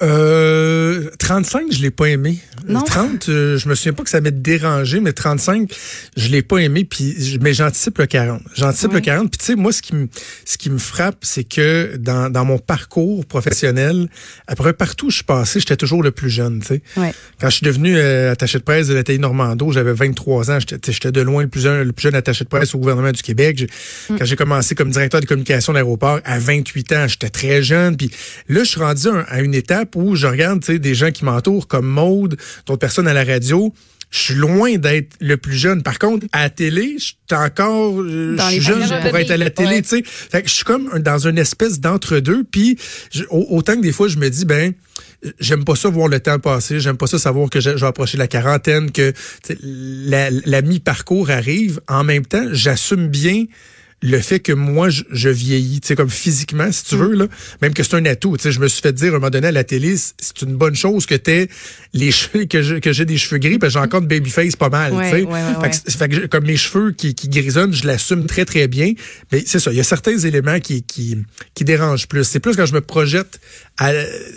Euh, 0.02 1.10
35, 1.20 1.72
je 1.72 1.82
l'ai 1.82 1.92
pas 1.92 2.06
aimé. 2.06 2.40
Non? 2.68 2.82
30, 2.82 3.30
euh, 3.30 3.58
je 3.58 3.68
me 3.70 3.76
souviens 3.76 3.94
pas 3.94 4.04
que 4.04 4.10
ça 4.10 4.22
m'ait 4.22 4.32
dérangé, 4.32 5.00
mais 5.00 5.14
35, 5.14 5.72
je 6.18 6.28
l'ai 6.30 6.42
pas 6.42 6.58
aimé. 6.58 6.86
Puis, 6.86 7.38
mais 7.42 7.54
j'anticipe 7.54 7.98
le 7.98 8.06
40. 8.06 8.42
J'anticipe 8.56 8.90
Oui. 8.90 8.96
le 8.96 9.02
40. 9.02 9.30
Puis 9.32 9.38
tu 9.40 9.46
sais, 9.46 9.56
moi, 9.56 9.72
ce 9.72 9.82
qui 9.82 9.96
me, 9.96 10.08
ce 10.46 10.58
qui 10.58 10.70
me 10.70 10.78
frappe, 10.78 11.18
c'est 11.22 11.44
que 11.44 11.96
dans, 11.98 12.30
dans 12.30 12.46
mon 12.46 12.58
parcours 12.60 13.26
professionnel, 13.26 14.08
après 14.48 14.74
partout 14.74 15.08
où 15.08 15.10
je 15.10 15.16
suis 15.18 15.24
passé, 15.26 15.60
j'étais 15.60 15.76
toujours 15.78 16.04
le 16.04 16.12
plus 16.12 16.30
jeune. 16.30 16.60
Tu 16.62 16.68
sais, 16.68 16.82
Ouais. 16.98 17.14
quand 17.40 17.50
je 17.50 17.56
suis 17.58 17.66
devenu 17.66 17.96
euh, 17.98 18.32
attaché 18.32 18.58
de 18.60 18.64
presse 18.64 18.88
de 18.88 18.94
la 18.94 19.04
télé 19.04 19.18
Normando, 19.20 19.72
j'avais 19.72 19.94
23 19.94 20.52
ans. 20.52 20.60
J'étais 20.60 20.92
j'étais 20.92 21.12
de 21.12 21.22
loin 21.22 21.44
le 21.44 21.50
plus 21.50 21.62
jeune, 21.62 21.84
le 21.88 21.94
plus 21.94 22.04
jeune 22.04 22.16
attaché 22.16 22.44
de 22.44 22.50
presse 22.50 22.74
au 22.76 22.80
gouvernement 22.80 23.12
du 23.12 23.22
Québec. 23.22 23.70
Mm. 24.10 24.18
Quand 24.18 24.26
j'ai 24.26 24.36
commencé 24.36 24.76
comme 24.76 24.92
directeur 24.92 25.22
de 25.22 25.26
communication 25.26 25.74
d'aéroport 25.74 26.20
à 26.26 26.40
28 26.40 26.92
ans, 26.94 27.08
j'étais 27.08 27.30
très 27.30 27.64
jeune. 27.64 27.98
Puis 27.98 28.12
là, 28.48 28.64
je 28.64 28.70
suis 28.70 28.80
rendu 28.80 29.08
à 29.28 29.42
une 29.42 29.54
étape 29.54 29.89
où 29.96 30.16
je 30.16 30.28
regarde 30.28 30.62
tu 30.62 30.74
sais, 30.74 30.80
des 30.80 30.96
gens 30.96 31.12
qui 31.12 31.26
m'entourent 31.26 31.68
comme 31.68 31.88
Maude, 31.88 32.38
d'autres 32.66 32.80
personnes 32.80 33.08
à 33.08 33.14
la 33.14 33.24
radio. 33.24 33.74
Je 34.12 34.18
suis 34.18 34.34
loin 34.34 34.78
d'être 34.78 35.16
le 35.20 35.38
plus 35.38 35.56
jeune. 35.56 35.84
Par 35.84 36.00
contre, 36.00 36.26
à 36.32 36.44
la 36.44 36.50
télé, 36.50 36.96
je 36.98 37.06
suis 37.06 37.16
encore 37.32 38.02
euh, 38.02 38.36
je 38.38 38.44
suis 38.54 38.62
jeune 38.62 38.82
pour 39.04 39.18
être 39.18 39.30
à 39.30 39.38
la 39.38 39.52
télé, 39.52 39.84
Ouais. 39.92 40.04
Fait 40.04 40.42
que 40.42 40.50
je 40.50 40.54
suis 40.56 40.64
comme 40.64 40.90
dans 41.00 41.28
une 41.28 41.38
espèce 41.38 41.80
d'entre-deux. 41.80 42.44
Puis 42.44 42.78
autant 43.30 43.76
que 43.76 43.82
des 43.82 43.92
fois, 43.92 44.08
je 44.08 44.18
me 44.18 44.28
dis, 44.30 44.46
ben, 44.46 44.74
j'aime 45.40 45.64
pas 45.64 45.76
ça 45.76 45.90
voir 45.90 46.08
le 46.08 46.20
temps 46.20 46.40
passer. 46.40 46.80
J'aime 46.80 46.98
pas 46.98 47.06
ça 47.06 47.20
savoir 47.20 47.52
que 47.52 47.60
je, 47.60 47.70
vais 47.70 47.86
approcher 47.86 48.18
la 48.18 48.28
quarantaine, 48.28 48.92
que 48.92 49.14
la 49.60 50.62
mi-parcours 50.64 51.30
arrive. 51.30 51.80
En 51.88 52.04
même 52.04 52.26
temps, 52.26 52.48
j'assume 52.52 53.10
bien 53.10 53.46
le 54.02 54.20
fait 54.20 54.40
que 54.40 54.54
moi, 54.54 54.90
je, 54.90 55.04
je 55.12 55.28
vieillis, 55.30 55.82
tu 55.82 55.88
sais, 55.90 55.96
comme 55.96 56.10
physiquement, 56.10 56.72
si 56.72 56.86
tu 56.86 56.96
veux, 56.96 57.14
là, 57.16 57.28
même 57.62 57.74
que 57.74 57.84
c'est 57.84 57.96
un 57.96 58.06
atout. 58.06 58.38
Tu 58.38 58.44
sais, 58.44 58.52
je 58.52 58.60
me 58.62 58.68
suis 58.70 58.82
fait 58.82 58.94
dire 58.94 59.08
à 59.14 59.18
un 59.18 59.20
moment 59.20 59.30
donné 59.30 59.48
à 59.48 59.52
la 59.52 59.64
télé, 59.66 59.96
c'est 59.98 60.42
une 60.44 60.56
bonne 60.56 60.76
chose 60.76 61.06
que 61.06 61.16
t'aies 61.16 61.50
les 61.94 62.12
cheveux, 62.12 62.46
que 62.46 62.62
je- 62.62 62.76
que 62.76 62.94
j'ai 62.94 63.06
des 63.06 63.18
cheveux 63.18 63.40
gris, 63.40 63.58
parce 63.60 63.74
que 63.74 63.80
j'ai 63.80 63.86
encore 63.86 64.02
de 64.02 64.08
babyface 64.08 64.56
pas 64.56 64.70
mal, 64.70 64.94
Ouais, 64.94 65.10
tu 65.12 65.18
sais. 65.18 65.24
ouais, 65.24 65.32
ouais, 65.34 65.72
Fait 65.72 65.90
que 65.92 65.98
fait 65.98 66.10
que 66.10 66.26
comme 66.28 66.46
mes 66.46 66.56
cheveux 66.58 66.92
qui, 66.92 67.14
qui 67.14 67.28
grisonnent, 67.28 67.74
je 67.74 67.86
l'assume 67.86 68.26
très, 68.26 68.46
très 68.46 68.68
bien. 68.70 68.94
Mais 69.32 69.44
c'est 69.46 69.60
ça, 69.60 69.72
il 69.72 69.78
y 69.78 69.82
a 69.82 69.84
certains 69.84 70.18
éléments 70.18 70.60
qui, 70.60 70.84
qui, 70.84 71.18
qui 71.54 71.64
dérangent 71.66 72.08
plus. 72.08 72.24
C'est 72.24 72.40
plus 72.40 72.56
quand 72.56 72.66
je 72.66 72.74
me 72.74 72.82
projette 72.82 73.40
à- 73.78 73.92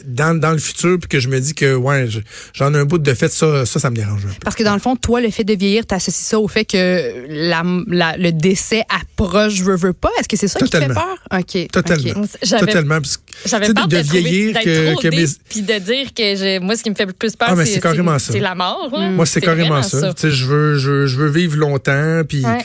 dans, 0.06 0.38
dans 0.38 0.52
le 0.52 0.58
futur, 0.58 0.98
puis 0.98 1.08
que 1.08 1.20
je 1.20 1.28
me 1.28 1.38
dis 1.40 1.54
que, 1.54 1.74
ouais, 1.74 2.08
je- 2.08 2.20
j'en 2.52 2.74
ai 2.74 2.78
un 2.78 2.84
bout 2.84 2.98
de 2.98 3.14
fait, 3.14 3.32
ça, 3.32 3.64
ça, 3.66 3.78
ça 3.78 3.90
me 3.90 3.96
dérange. 3.96 4.24
un 4.24 4.28
peu. 4.28 4.34
Parce 4.42 4.56
que 4.56 4.62
dans 4.64 4.74
le 4.74 4.80
fond, 4.80 4.96
toi, 4.96 5.20
le 5.20 5.30
fait 5.30 5.44
de 5.44 5.54
vieillir, 5.54 5.86
t'associes 5.86 6.26
ça 6.26 6.38
au 6.40 6.48
fait 6.48 6.64
que 6.64 7.26
la, 7.28 7.62
la- 7.86 8.16
le 8.16 8.32
décès 8.32 8.84
approche, 8.88 9.51
veux, 9.60 9.76
veux 9.76 9.92
pas. 9.92 10.10
Est-ce 10.18 10.28
que 10.28 10.36
c'est 10.36 10.48
ça 10.48 10.58
Totalement. 10.60 10.94
qui 10.94 10.94
te 10.94 11.00
fait 11.00 11.58
peur? 11.58 11.64
OK. 11.64 11.70
Totalement. 11.72 12.26
Totalement. 12.60 12.98
J'avais 13.44 13.74
peur 13.74 13.88
de 13.88 13.96
vieillir 13.98 14.60
que, 14.60 15.08
mes, 15.10 15.26
puis 15.48 15.62
de 15.62 15.78
dire 15.78 16.14
que 16.14 16.22
je, 16.36 16.60
moi, 16.60 16.76
ce 16.76 16.82
qui 16.82 16.90
me 16.90 16.94
fait 16.94 17.06
le 17.06 17.12
plus 17.12 17.34
peur, 17.36 17.48
Ah, 17.50 17.56
c'est 17.64 17.72
c'est 17.74 17.80
carrément 17.80 18.18
ça. 18.18 18.32
c'est 18.32 18.40
la 18.40 18.54
mort. 18.54 18.88
là. 18.92 19.10
Moi, 19.10 19.26
c'est 19.26 19.40
carrément 19.40 19.82
ça. 19.82 20.12
Je 20.22 20.44
veux, 20.46 20.78
je, 20.78 21.06
je 21.06 21.22
vivre 21.22 21.56
longtemps, 21.56 22.22
puis 22.28 22.44
Ouais. 22.44 22.64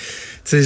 je, 0.51 0.61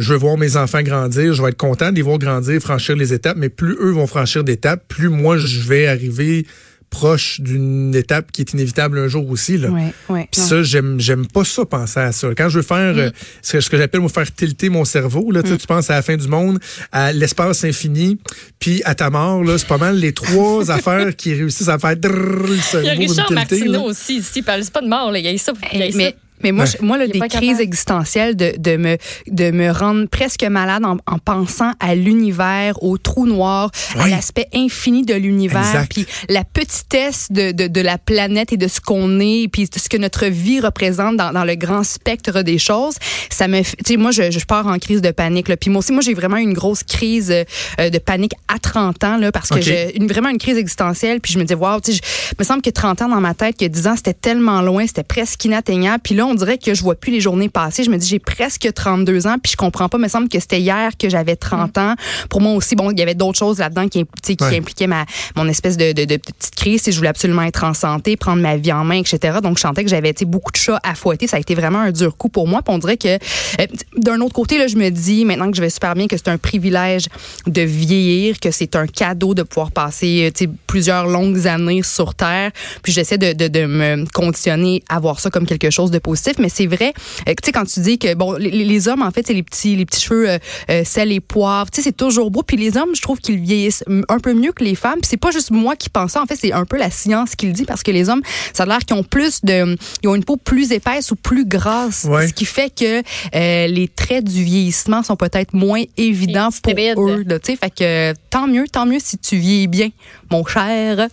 je 0.00 0.12
veux 0.12 0.18
voir 0.18 0.36
mes 0.36 0.56
enfants 0.56 0.82
grandir. 0.82 1.32
Je 1.32 1.42
vais 1.42 1.50
être 1.50 1.56
content 1.56 1.90
de 1.90 1.96
les 1.96 2.02
voir 2.02 2.18
grandir, 2.18 2.60
franchir 2.60 2.96
les 2.96 3.12
étapes. 3.12 3.36
Mais 3.36 3.48
plus 3.48 3.74
eux 3.80 3.90
vont 3.92 4.06
franchir 4.06 4.44
d'étapes, 4.44 4.82
plus 4.88 5.08
moi 5.08 5.38
je 5.38 5.60
vais 5.60 5.86
arriver 5.86 6.46
proche 6.92 7.40
d'une 7.40 7.94
étape 7.94 8.30
qui 8.30 8.42
est 8.42 8.52
inévitable 8.52 8.98
un 8.98 9.08
jour 9.08 9.28
aussi. 9.30 9.56
Là. 9.56 9.70
Ouais, 9.70 9.92
ouais. 10.10 10.28
Puis 10.30 10.40
ça, 10.40 10.62
j'aime, 10.62 11.00
j'aime 11.00 11.26
pas 11.26 11.42
ça, 11.42 11.64
penser 11.64 11.98
à 11.98 12.12
ça. 12.12 12.28
Quand 12.36 12.48
je 12.50 12.58
veux 12.58 12.64
faire 12.64 12.94
euh, 12.96 13.10
ce 13.40 13.68
que, 13.68 13.76
j'appelle, 13.76 14.00
moi, 14.00 14.10
faire 14.10 14.32
tilter 14.32 14.68
mon 14.68 14.84
cerveau, 14.84 15.32
là, 15.32 15.42
tu 15.42 15.48
sais, 15.48 15.56
tu 15.56 15.66
penses 15.66 15.90
à 15.90 15.94
la 15.94 16.02
fin 16.02 16.16
du 16.16 16.28
monde, 16.28 16.60
à 16.92 17.12
l'espace 17.12 17.64
infini, 17.64 18.18
puis 18.60 18.82
à 18.84 18.94
ta 18.94 19.10
mort, 19.10 19.42
là, 19.42 19.58
c'est 19.58 19.66
pas 19.66 19.78
mal 19.78 19.96
les 19.96 20.12
trois 20.12 20.70
affaires 20.70 21.16
qui 21.16 21.32
réussissent 21.34 21.68
à 21.68 21.78
faire 21.78 21.96
drrrr 21.96 22.46
le 22.46 22.80
Il 22.80 22.84
y 22.84 22.88
a 22.90 22.94
me 22.94 23.00
Richard 23.00 23.26
tilter, 23.26 23.34
Martineau 23.34 23.72
là. 23.72 23.80
aussi 23.80 24.18
ici. 24.18 24.40
Il 24.40 24.42
parle 24.44 24.62
pas 24.66 24.82
de 24.82 24.88
mort. 24.88 25.10
Là. 25.10 25.18
Il 25.18 25.24
y 25.24 25.28
a 25.28 25.38
ça. 25.38 25.52
Il 25.72 25.80
y 25.80 25.82
a 25.82 25.90
ça. 25.90 25.96
mais 25.96 26.14
mais 26.42 26.52
moi, 26.52 26.64
Ouais. 26.64 26.70
je- 26.80 26.84
moi 26.84 26.98
là, 26.98 27.06
des 27.06 27.18
crises 27.18 27.30
capable. 27.30 27.60
existentielles 27.62 28.36
de, 28.36 28.54
de 28.58 28.76
me 28.76 28.96
de 29.28 29.50
me 29.50 29.70
rendre 29.70 30.06
presque 30.08 30.42
malade 30.44 30.84
en, 30.84 30.96
en 31.06 31.18
pensant 31.18 31.72
à 31.80 31.94
l'univers, 31.94 32.82
au 32.82 32.98
trou 32.98 33.26
noir, 33.26 33.70
à 33.98 34.08
l'aspect 34.08 34.48
infini 34.54 35.04
de 35.04 35.14
l'univers, 35.14 35.86
puis 35.88 36.06
la 36.28 36.44
petitesse 36.44 37.28
de, 37.30 37.52
de, 37.52 37.66
de 37.66 37.80
la 37.80 37.98
planète 37.98 38.52
et 38.52 38.56
de 38.56 38.68
ce 38.68 38.80
qu'on 38.80 39.20
est, 39.20 39.48
puis 39.52 39.68
ce 39.74 39.88
que 39.88 39.96
notre 39.96 40.26
vie 40.26 40.60
représente 40.60 41.16
dans, 41.16 41.32
dans 41.32 41.44
le 41.44 41.54
grand 41.54 41.84
spectre 41.84 42.42
des 42.42 42.58
choses. 42.58 42.94
Ça 43.30 43.48
me, 43.48 43.62
fait- 43.62 43.76
tu 43.78 43.92
sais, 43.92 43.96
moi, 43.96 44.10
je, 44.10 44.30
je 44.30 44.44
pars 44.44 44.66
en 44.66 44.78
crise 44.78 45.00
de 45.02 45.10
panique. 45.10 45.48
Là. 45.48 45.56
Puis 45.56 45.70
moi 45.70 45.80
aussi, 45.80 45.92
moi, 45.92 46.02
j'ai 46.02 46.14
vraiment 46.14 46.36
eu 46.36 46.42
une 46.42 46.52
grosse 46.54 46.82
crise 46.82 47.30
euh, 47.32 47.90
de 47.90 47.98
panique 47.98 48.32
à 48.48 48.58
30 48.58 49.04
ans, 49.04 49.16
là, 49.16 49.32
parce 49.32 49.48
que 49.48 49.60
j'ai 49.60 49.96
une, 49.96 50.06
vraiment 50.06 50.28
une 50.28 50.38
crise 50.38 50.56
existentielle. 50.56 51.20
Puis 51.20 51.32
je 51.32 51.38
me 51.38 51.44
disais, 51.44 51.54
waouh, 51.54 51.80
tu 51.80 51.92
sais, 51.92 52.00
me 52.38 52.44
semble 52.44 52.62
que 52.62 52.70
30 52.70 53.02
ans 53.02 53.08
dans 53.08 53.20
ma 53.20 53.34
tête, 53.34 53.56
que 53.58 53.64
10 53.64 53.86
ans, 53.86 53.96
c'était 53.96 54.14
tellement 54.14 54.62
loin, 54.62 54.86
c'était 54.86 55.02
presque 55.02 55.44
inatteignable. 55.44 56.00
Puis 56.02 56.14
là, 56.14 56.26
on 56.26 56.31
dirait 56.34 56.58
que 56.58 56.74
je 56.74 56.82
vois 56.82 56.94
plus 56.94 57.12
les 57.12 57.20
journées 57.20 57.48
passer. 57.48 57.84
Je 57.84 57.90
me 57.90 57.96
dis, 57.96 58.06
j'ai 58.06 58.18
presque 58.18 58.68
32 58.72 59.26
ans, 59.26 59.36
puis 59.42 59.52
je 59.52 59.56
comprends 59.56 59.88
pas. 59.88 59.98
Il 59.98 60.02
me 60.02 60.08
semble 60.08 60.28
que 60.28 60.38
c'était 60.40 60.60
hier 60.60 60.90
que 60.98 61.08
j'avais 61.08 61.36
30 61.36 61.78
ans. 61.78 61.94
Pour 62.30 62.40
moi 62.40 62.52
aussi, 62.54 62.74
bon, 62.76 62.90
il 62.90 62.98
y 62.98 63.02
avait 63.02 63.14
d'autres 63.14 63.38
choses 63.38 63.58
là-dedans 63.58 63.88
qui, 63.88 64.04
Ouais. 64.40 64.58
impliquaient 64.58 64.86
ma, 64.86 65.04
mon 65.36 65.46
espèce 65.48 65.76
de, 65.76 65.92
de, 65.92 66.04
de 66.04 66.16
petite 66.16 66.54
crise. 66.54 66.82
Si 66.82 66.92
je 66.92 66.96
voulais 66.96 67.08
absolument 67.10 67.42
être 67.42 67.64
en 67.64 67.74
santé, 67.74 68.16
prendre 68.16 68.40
ma 68.42 68.56
vie 68.56 68.72
en 68.72 68.84
main, 68.84 68.96
etc. 69.00 69.38
Donc, 69.42 69.56
je 69.58 69.62
sentais 69.62 69.84
que 69.84 69.90
j'avais, 69.90 70.12
beaucoup 70.26 70.52
de 70.52 70.56
chats 70.56 70.78
à 70.82 70.94
fouetter. 70.94 71.26
Ça 71.26 71.36
a 71.36 71.40
été 71.40 71.54
vraiment 71.54 71.80
un 71.80 71.90
dur 71.92 72.16
coup 72.16 72.28
pour 72.28 72.46
moi. 72.48 72.62
Puis 72.62 72.74
on 72.74 72.78
dirait 72.78 72.96
que, 72.96 73.08
euh, 73.16 73.66
d'un 73.96 74.20
autre 74.20 74.34
côté, 74.34 74.58
là, 74.58 74.66
je 74.68 74.76
me 74.76 74.90
dis, 74.90 75.24
maintenant 75.24 75.50
que 75.50 75.56
je 75.56 75.60
vais 75.62 75.70
super 75.70 75.94
bien, 75.94 76.06
que 76.06 76.16
c'est 76.16 76.28
un 76.28 76.38
privilège 76.38 77.06
de 77.46 77.62
vieillir, 77.62 78.38
que 78.40 78.50
c'est 78.50 78.76
un 78.76 78.86
cadeau 78.86 79.34
de 79.34 79.42
pouvoir 79.42 79.70
passer, 79.72 80.30
euh, 80.40 80.46
plusieurs 80.66 81.06
longues 81.06 81.46
années 81.46 81.82
sur 81.82 82.14
Terre. 82.14 82.50
Puis 82.82 82.92
j'essaie 82.92 83.18
de, 83.18 83.32
de, 83.32 83.48
de 83.48 83.66
me 83.66 84.04
conditionner 84.12 84.82
à 84.88 85.00
voir 85.00 85.20
ça 85.20 85.30
comme 85.30 85.46
quelque 85.46 85.70
chose 85.70 85.90
de 85.90 85.98
positif. 85.98 86.11
Mais 86.38 86.48
c'est 86.48 86.66
vrai, 86.66 86.92
euh, 87.28 87.32
tu 87.32 87.36
sais, 87.44 87.52
quand 87.52 87.64
tu 87.64 87.80
dis 87.80 87.98
que, 87.98 88.14
bon, 88.14 88.32
les, 88.34 88.50
les 88.50 88.88
hommes, 88.88 89.02
en 89.02 89.10
fait, 89.10 89.26
c'est 89.26 89.34
les 89.34 89.42
petits, 89.42 89.76
les 89.76 89.86
petits 89.86 90.00
cheveux 90.02 90.28
euh, 90.30 90.38
euh, 90.70 90.82
sel 90.84 91.12
et 91.12 91.20
poivre. 91.20 91.70
Tu 91.70 91.76
sais, 91.80 91.88
c'est 91.88 91.96
toujours 91.96 92.30
beau. 92.30 92.42
Puis 92.42 92.56
les 92.56 92.76
hommes, 92.76 92.94
je 92.94 93.02
trouve 93.02 93.18
qu'ils 93.18 93.38
vieillissent 93.40 93.84
un 94.08 94.18
peu 94.18 94.34
mieux 94.34 94.52
que 94.52 94.64
les 94.64 94.74
femmes. 94.74 95.00
Puis 95.00 95.08
c'est 95.10 95.16
pas 95.16 95.30
juste 95.30 95.50
moi 95.50 95.76
qui 95.76 95.88
pense 95.90 96.12
ça. 96.12 96.22
En 96.22 96.26
fait, 96.26 96.36
c'est 96.36 96.52
un 96.52 96.64
peu 96.64 96.76
la 96.78 96.90
science 96.90 97.34
qui 97.36 97.46
le 97.46 97.52
dit 97.52 97.64
parce 97.64 97.82
que 97.82 97.90
les 97.90 98.08
hommes, 98.08 98.22
ça 98.52 98.62
a 98.64 98.66
l'air 98.66 98.78
qu'ils 98.80 98.96
ont 98.96 99.04
plus 99.04 99.40
de, 99.42 99.76
ils 100.02 100.08
ont 100.08 100.14
une 100.14 100.24
peau 100.24 100.36
plus 100.36 100.72
épaisse 100.72 101.10
ou 101.10 101.16
plus 101.16 101.44
grasse. 101.46 102.04
Ouais. 102.08 102.28
Ce 102.28 102.32
qui 102.32 102.44
fait 102.44 102.70
que 102.74 103.02
euh, 103.34 103.66
les 103.66 103.88
traits 103.88 104.24
du 104.24 104.42
vieillissement 104.44 105.02
sont 105.02 105.16
peut-être 105.16 105.52
moins 105.54 105.82
évidents 105.96 106.48
pour 106.62 106.72
stériles. 106.72 106.94
eux. 106.98 107.24
là, 107.26 107.38
Tu 107.38 107.52
sais, 107.52 107.58
fait 107.58 107.70
que 107.70 108.14
tant 108.30 108.46
mieux, 108.46 108.64
tant 108.70 108.86
mieux 108.86 108.98
si 109.02 109.18
tu 109.18 109.36
vieillis 109.36 109.66
bien, 109.68 109.88
mon 110.30 110.44
cher. 110.46 111.08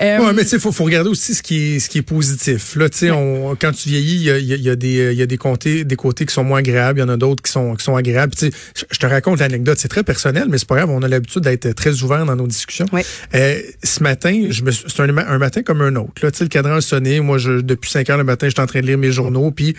Euh, 0.00 0.18
Ouais, 0.18 0.32
mais 0.32 0.42
tu 0.42 0.48
sais, 0.50 0.58
faut, 0.58 0.72
faut 0.72 0.84
regarder 0.84 1.10
aussi 1.10 1.34
ce 1.34 1.42
qui 1.42 1.74
est, 1.74 1.78
ce 1.78 1.88
qui 1.88 1.98
est 1.98 2.02
positif. 2.02 2.76
Là, 2.76 2.88
tu 2.88 2.98
sais, 2.98 3.10
on- 3.10 3.56
quand 3.56 3.72
tu 3.72 3.88
vieillis, 3.88 4.17
il 4.18 4.24
y 4.24 4.30
a, 4.30 4.38
y 4.38 4.52
a- 4.52 4.56
il 4.56 4.62
y 4.62 4.70
a 4.70 4.76
des, 4.76 5.12
il 5.12 5.18
y 5.18 5.22
a 5.22 5.26
des 5.26 5.36
côtés, 5.38 5.84
des 5.84 5.96
côtés 5.96 6.26
qui 6.26 6.34
sont 6.34 6.44
moins 6.44 6.58
agréables, 6.58 6.98
il 6.98 7.02
y 7.02 7.04
en 7.04 7.08
a 7.08 7.16
d'autres 7.16 7.42
qui 7.42 7.50
sont, 7.52 7.74
qui 7.74 7.84
sont 7.84 7.96
agréables. 7.96 8.32
Puis, 8.36 8.50
Tu 8.50 8.56
sais, 8.56 8.62
je, 8.76 8.84
je 8.90 8.98
te 8.98 9.06
raconte 9.06 9.40
l'anecdote, 9.40 9.78
c'est 9.78 9.88
très 9.88 10.02
personnel, 10.04 10.46
mais 10.50 10.58
c'est 10.58 10.68
pas 10.68 10.76
grave, 10.76 10.90
on 10.90 11.02
a 11.02 11.08
l'habitude 11.08 11.42
d'être 11.42 11.72
très 11.72 12.02
ouvert 12.02 12.24
dans 12.26 12.36
nos 12.36 12.46
discussions. 12.46 12.86
Euh, 13.34 13.60
ce 13.82 14.02
matin, 14.02 14.46
je 14.50 14.62
me, 14.62 14.70
suis- 14.70 14.84
c'est 14.88 15.00
un, 15.02 15.16
un 15.16 15.38
matin 15.38 15.62
comme 15.62 15.80
un 15.82 15.94
autre. 15.96 16.12
Là, 16.22 16.30
tu 16.30 16.38
sais, 16.38 16.44
le 16.44 16.48
cadran 16.48 16.74
a 16.76 16.80
sonné. 16.80 17.20
Moi, 17.20 17.38
je, 17.38 17.60
depuis 17.60 17.90
5 17.90 18.08
heures 18.10 18.18
le 18.18 18.24
matin, 18.24 18.48
j'étais 18.48 18.60
en 18.60 18.66
train 18.66 18.80
de 18.80 18.86
lire 18.86 18.98
mes 18.98 19.12
journaux, 19.12 19.50
puis 19.50 19.74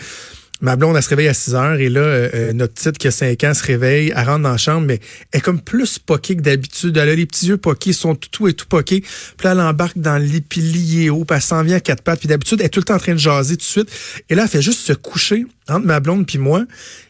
Ma 0.60 0.76
blonde, 0.76 0.96
elle 0.96 1.02
se 1.02 1.08
réveille 1.08 1.28
à 1.28 1.34
6 1.34 1.54
heures 1.54 1.80
et 1.80 1.88
là, 1.88 2.00
euh, 2.00 2.28
euh, 2.34 2.52
notre 2.52 2.74
petite 2.74 2.98
qui 2.98 3.08
a 3.08 3.10
5 3.10 3.44
ans 3.44 3.54
se 3.54 3.64
réveille, 3.64 4.12
elle 4.14 4.26
rentre 4.26 4.42
dans 4.42 4.50
la 4.50 4.58
chambre, 4.58 4.86
mais 4.86 5.00
elle 5.32 5.38
est 5.38 5.40
comme 5.40 5.60
plus 5.60 5.98
poquée 5.98 6.36
que 6.36 6.42
d'habitude. 6.42 6.96
Elle 6.96 7.08
a 7.08 7.14
les 7.14 7.26
petits 7.26 7.46
yeux 7.46 7.56
poqués, 7.56 7.92
son 7.92 8.14
tout 8.14 8.46
et 8.48 8.52
tout 8.52 8.66
poqué. 8.66 9.00
Puis 9.00 9.44
là, 9.44 9.52
elle 9.52 9.60
embarque 9.60 9.98
dans 9.98 10.18
lit, 10.18 10.42
puis 10.42 11.06
elle 11.06 11.42
s'en 11.42 11.62
vient 11.62 11.76
à 11.76 11.80
quatre 11.80 12.02
pattes. 12.02 12.20
Puis 12.20 12.28
d'habitude, 12.28 12.60
elle 12.60 12.66
est 12.66 12.70
tout 12.70 12.80
le 12.80 12.84
temps 12.84 12.96
en 12.96 12.98
train 12.98 13.14
de 13.14 13.18
jaser 13.18 13.56
tout 13.56 13.60
de 13.60 13.64
suite. 13.64 13.90
Et 14.28 14.34
là, 14.34 14.42
elle 14.42 14.48
fait 14.48 14.62
juste 14.62 14.80
se 14.80 14.92
coucher 14.92 15.46
entre 15.68 15.86
ma 15.86 16.00
blonde 16.00 16.26
puis 16.26 16.38
moi. 16.38 16.64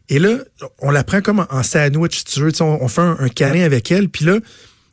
Et 0.09 0.19
là, 0.19 0.39
on 0.81 0.91
la 0.91 1.03
prend 1.03 1.21
comme 1.21 1.47
en 1.51 1.63
sandwich, 1.63 2.19
si 2.19 2.25
tu 2.25 2.41
veux. 2.41 2.53
on, 2.61 2.79
on 2.83 2.89
fait 2.89 3.01
un, 3.01 3.17
un 3.19 3.29
câlin 3.29 3.63
avec 3.63 3.91
elle. 3.91 4.09
Puis 4.09 4.25
là, 4.25 4.39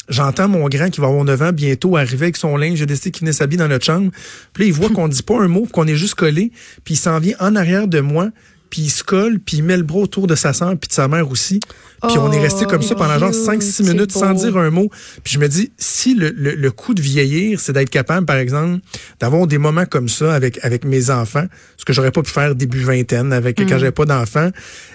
J'entends 0.10 0.48
mon 0.48 0.68
grand 0.70 0.90
qui 0.90 1.02
va 1.02 1.08
avoir 1.08 1.24
9 1.24 1.42
ans 1.42 1.52
bientôt 1.52 1.98
arriver 1.98 2.26
avec 2.26 2.38
son 2.38 2.56
linge. 2.56 2.78
J'ai 2.78 2.86
décidé 2.86 3.12
qu'il 3.12 3.22
venait 3.22 3.34
s'habiller 3.34 3.60
dans 3.60 3.68
notre 3.68 3.86
chambre. 3.86 4.12
Puis 4.54 4.64
là, 4.64 4.68
il 4.68 4.74
voit 4.74 4.90
qu'on 4.94 5.08
dit 5.08 5.24
pas 5.24 5.40
un 5.42 5.48
mot, 5.48 5.68
qu'on 5.72 5.88
est 5.88 5.96
juste 5.96 6.16
collé. 6.16 6.52
Puis 6.84 6.94
il 6.94 6.98
s'en 6.98 7.20
vient 7.20 7.36
en 7.40 7.56
arrière 7.56 7.88
de 7.88 8.00
moi 8.00 8.30
puis 8.70 8.84
il 8.84 8.90
se 8.90 9.04
colle, 9.04 9.40
puis 9.40 9.58
il 9.58 9.64
met 9.64 9.78
le 9.78 9.84
bras 9.84 10.00
autour 10.00 10.28
de 10.28 10.36
sa 10.36 10.54
sœur 10.54 10.78
puis 10.78 10.88
de 10.88 10.94
sa 10.94 11.08
mère 11.08 11.30
aussi. 11.30 11.60
Puis 12.08 12.18
on 12.20 12.32
est 12.32 12.40
resté 12.40 12.66
comme 12.66 12.84
ça 12.84 12.94
pendant 12.94 13.18
genre 13.18 13.32
5-6 13.32 13.84
minutes 13.88 14.12
sans 14.12 14.34
dire 14.34 14.56
un 14.58 14.70
mot. 14.70 14.90
Puis 15.24 15.34
je 15.34 15.40
me 15.40 15.48
dis, 15.48 15.72
si 15.78 16.14
le, 16.14 16.30
le, 16.30 16.72
coup 16.72 16.94
de 16.94 17.02
vieillir, 17.02 17.60
c'est 17.60 17.74
d'être 17.74 17.90
capable, 17.90 18.26
par 18.26 18.36
exemple, 18.36 18.82
d'avoir 19.20 19.48
des 19.48 19.58
moments 19.58 19.86
comme 19.86 20.08
ça 20.08 20.34
avec, 20.34 20.64
avec 20.64 20.86
mes 20.86 21.10
enfants, 21.10 21.46
ce 21.76 21.86
que 21.86 21.94
j'aurais 21.94 22.12
pas 22.12 22.22
pu 22.22 22.30
faire 22.30 22.54
début 22.54 22.84
vingtaine, 22.84 23.34
avec 23.34 23.58
quand 23.58 23.66
mm. 23.66 23.80
j'avais 23.80 23.92
pas 23.92 24.06
d'enfants, 24.06 24.52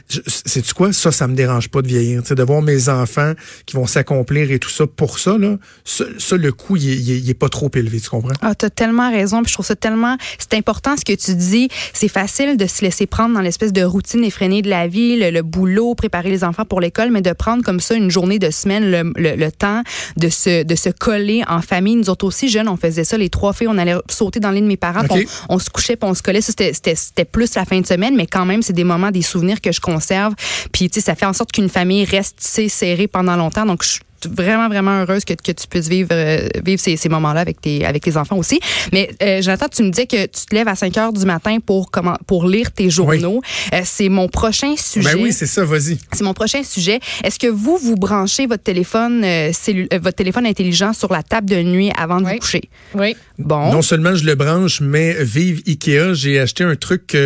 c'est 0.09 0.63
tu 0.63 0.75
quoi? 0.75 0.93
Ça, 0.93 1.11
ça 1.11 1.27
me 1.27 1.35
dérange 1.35 1.69
pas 1.71 1.83
de 1.83 1.89
vieillir. 1.89 2.25
sais 2.25 2.35
de 2.35 2.43
voir 2.43 2.63
mes 2.63 2.89
enfants 2.89 3.33
qui 3.67 3.75
vont 3.75 3.87
s'accomplir 3.87 4.53
et 4.53 4.59
tout 4.59 4.71
ça, 4.71 4.87
pour 4.87 5.19
ça, 5.19 5.37
là, 5.39 5.57
ça, 5.85 6.37
le 6.37 6.53
coût, 6.53 6.77
il, 6.77 6.85
il, 6.85 7.29
est 7.29 7.35
pas 7.35 7.49
trop 7.49 7.71
élevé, 7.75 8.01
tu 8.01 8.11
comprends? 8.11 8.35
Ah, 8.43 8.55
tu 8.55 8.67
as 8.67 8.71
tellement 8.71 9.11
raison. 9.11 9.43
Puis 9.43 9.51
je 9.51 9.55
trouve 9.55 9.67
ça 9.67 9.77
tellement... 9.77 10.17
C'est 10.39 10.55
important 10.55 10.97
ce 10.97 11.05
que 11.05 11.15
tu 11.15 11.35
dis. 11.35 11.69
C'est 11.93 12.09
facile 12.09 12.57
de 12.57 12.67
se 12.67 12.83
laisser 12.83 13.07
prendre 13.07 13.35
dans 13.35 13.41
l'espèce 13.63 13.73
de 13.73 13.87
routine 13.87 14.25
effrénée 14.25 14.61
de 14.63 14.69
la 14.69 14.89
vie, 14.89 15.17
le, 15.17 15.31
le 15.31 15.43
boulot, 15.43 15.95
préparer 15.95 16.31
les 16.31 16.43
enfants 16.43 16.65
pour 16.65 16.81
l'école, 16.81 17.11
mais 17.11 17.23
de 17.23 17.33
prendre 17.33 17.63
comme 17.63 17.79
ça 17.79 17.95
une 17.95 18.11
journée 18.11 18.39
de 18.39 18.51
semaine, 18.51 18.91
le, 18.91 19.13
le, 19.17 19.53
temps 19.53 19.83
de 20.17 20.29
se, 20.29 20.65
de 20.65 20.75
se 20.75 20.89
coller 20.89 21.45
en 21.49 21.61
famille. 21.61 21.95
Nous 21.97 22.11
autres 22.11 22.27
aussi, 22.27 22.49
jeunes, 22.49 22.69
on 22.69 22.77
faisait 22.77 23.05
ça. 23.05 23.17
Les 23.17 23.29
trois 23.29 23.53
filles, 23.53 23.69
on 23.69 23.79
allait 23.79 23.95
sauter 24.11 24.41
dans 24.41 24.51
l'île 24.51 24.65
de 24.65 24.69
mes 24.69 24.77
parents, 24.77 25.05
on, 25.11 25.21
on, 25.49 25.59
se 25.59 25.71
couchait, 25.71 25.97
puis 25.97 26.09
on 26.09 26.15
se 26.15 26.23
collait. 26.23 26.41
C'était 26.41 27.25
plus 27.25 27.55
la 27.55 27.65
fin 27.65 27.81
de 27.81 27.87
semaine, 27.87 28.17
mais 28.17 28.27
quand 28.27 28.45
même, 28.45 28.63
c'est 28.63 28.73
des 28.73 28.85
moments, 28.85 29.11
des 29.11 29.23
souvenirs 29.23 29.61
que 29.61 29.71
je 29.71 29.81
conserve. 29.81 30.35
Puis, 30.73 30.89
tu 30.91 31.01
sais, 31.01 31.07
ça 31.07 31.15
fait 31.15 31.27
en 31.27 31.33
sorte 31.33 31.53
qu'une 31.53 31.69
famille 31.69 32.05
reste 32.05 32.41
serrée 32.41 33.07
pendant 33.07 33.37
longtemps. 33.37 33.67
Donc, 33.67 33.85
je 33.85 34.01
vraiment, 34.29 34.69
vraiment 34.69 35.01
heureuse 35.03 35.25
que, 35.25 35.35
que 35.35 35.53
tu 35.53 35.67
puisses 35.69 35.89
vivre, 35.89 36.11
euh, 36.13 36.49
vivre 36.65 36.81
ces, 36.81 36.97
ces 36.97 37.09
moments-là 37.09 37.41
avec 37.41 37.61
tes, 37.61 37.85
avec 37.85 38.03
tes 38.03 38.17
enfants 38.17 38.37
aussi. 38.37 38.61
Mais 38.93 39.11
euh, 39.23 39.43
Jonathan, 39.43 39.67
tu 39.69 39.83
me 39.83 39.91
disais 39.91 40.07
que 40.07 40.27
tu 40.27 40.47
te 40.47 40.55
lèves 40.55 40.69
à 40.69 40.75
5 40.75 40.97
heures 40.99 41.13
du 41.13 41.25
matin 41.25 41.59
pour, 41.65 41.91
comment, 41.91 42.17
pour 42.27 42.47
lire 42.47 42.73
tes 42.73 42.91
journaux. 42.91 43.43
Euh, 43.73 43.81
c'est 43.85 44.09
mon 44.09 44.29
prochain 44.29 44.75
sujet. 44.77 45.15
Ben 45.15 45.23
oui, 45.23 45.33
c'est 45.33 45.47
ça, 45.47 45.65
vas-y. 45.65 45.99
C'est 46.13 46.25
mon 46.25 46.35
prochain 46.35 46.63
sujet. 46.63 47.01
Est-ce 47.25 47.39
que 47.39 47.47
vous, 47.47 47.77
vous 47.77 47.97
branchez 47.97 48.47
votre 48.47 48.63
téléphone, 48.63 49.23
euh, 49.25 49.53
votre 50.01 50.17
téléphone 50.17 50.47
intelligent 50.47 50.93
sur 50.93 51.13
la 51.13 51.23
table 51.23 51.49
de 51.49 51.63
nuit 51.63 51.91
avant 51.97 52.21
de 52.21 52.27
vous 52.27 52.39
coucher? 52.39 52.63
Oui. 52.95 53.17
Bon. 53.39 53.73
Non 53.73 53.83
seulement 53.83 54.15
je 54.15 54.25
le 54.25 54.35
branche, 54.35 54.81
mais 54.81 55.23
vive 55.25 55.63
Ikea, 55.67 56.15
j'ai 56.15 56.39
acheté 56.39 56.65
un 56.65 56.77
truc 56.77 57.17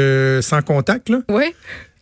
sans 0.40 0.62
contact. 0.62 1.08
Là. 1.08 1.18
Oui 1.28 1.44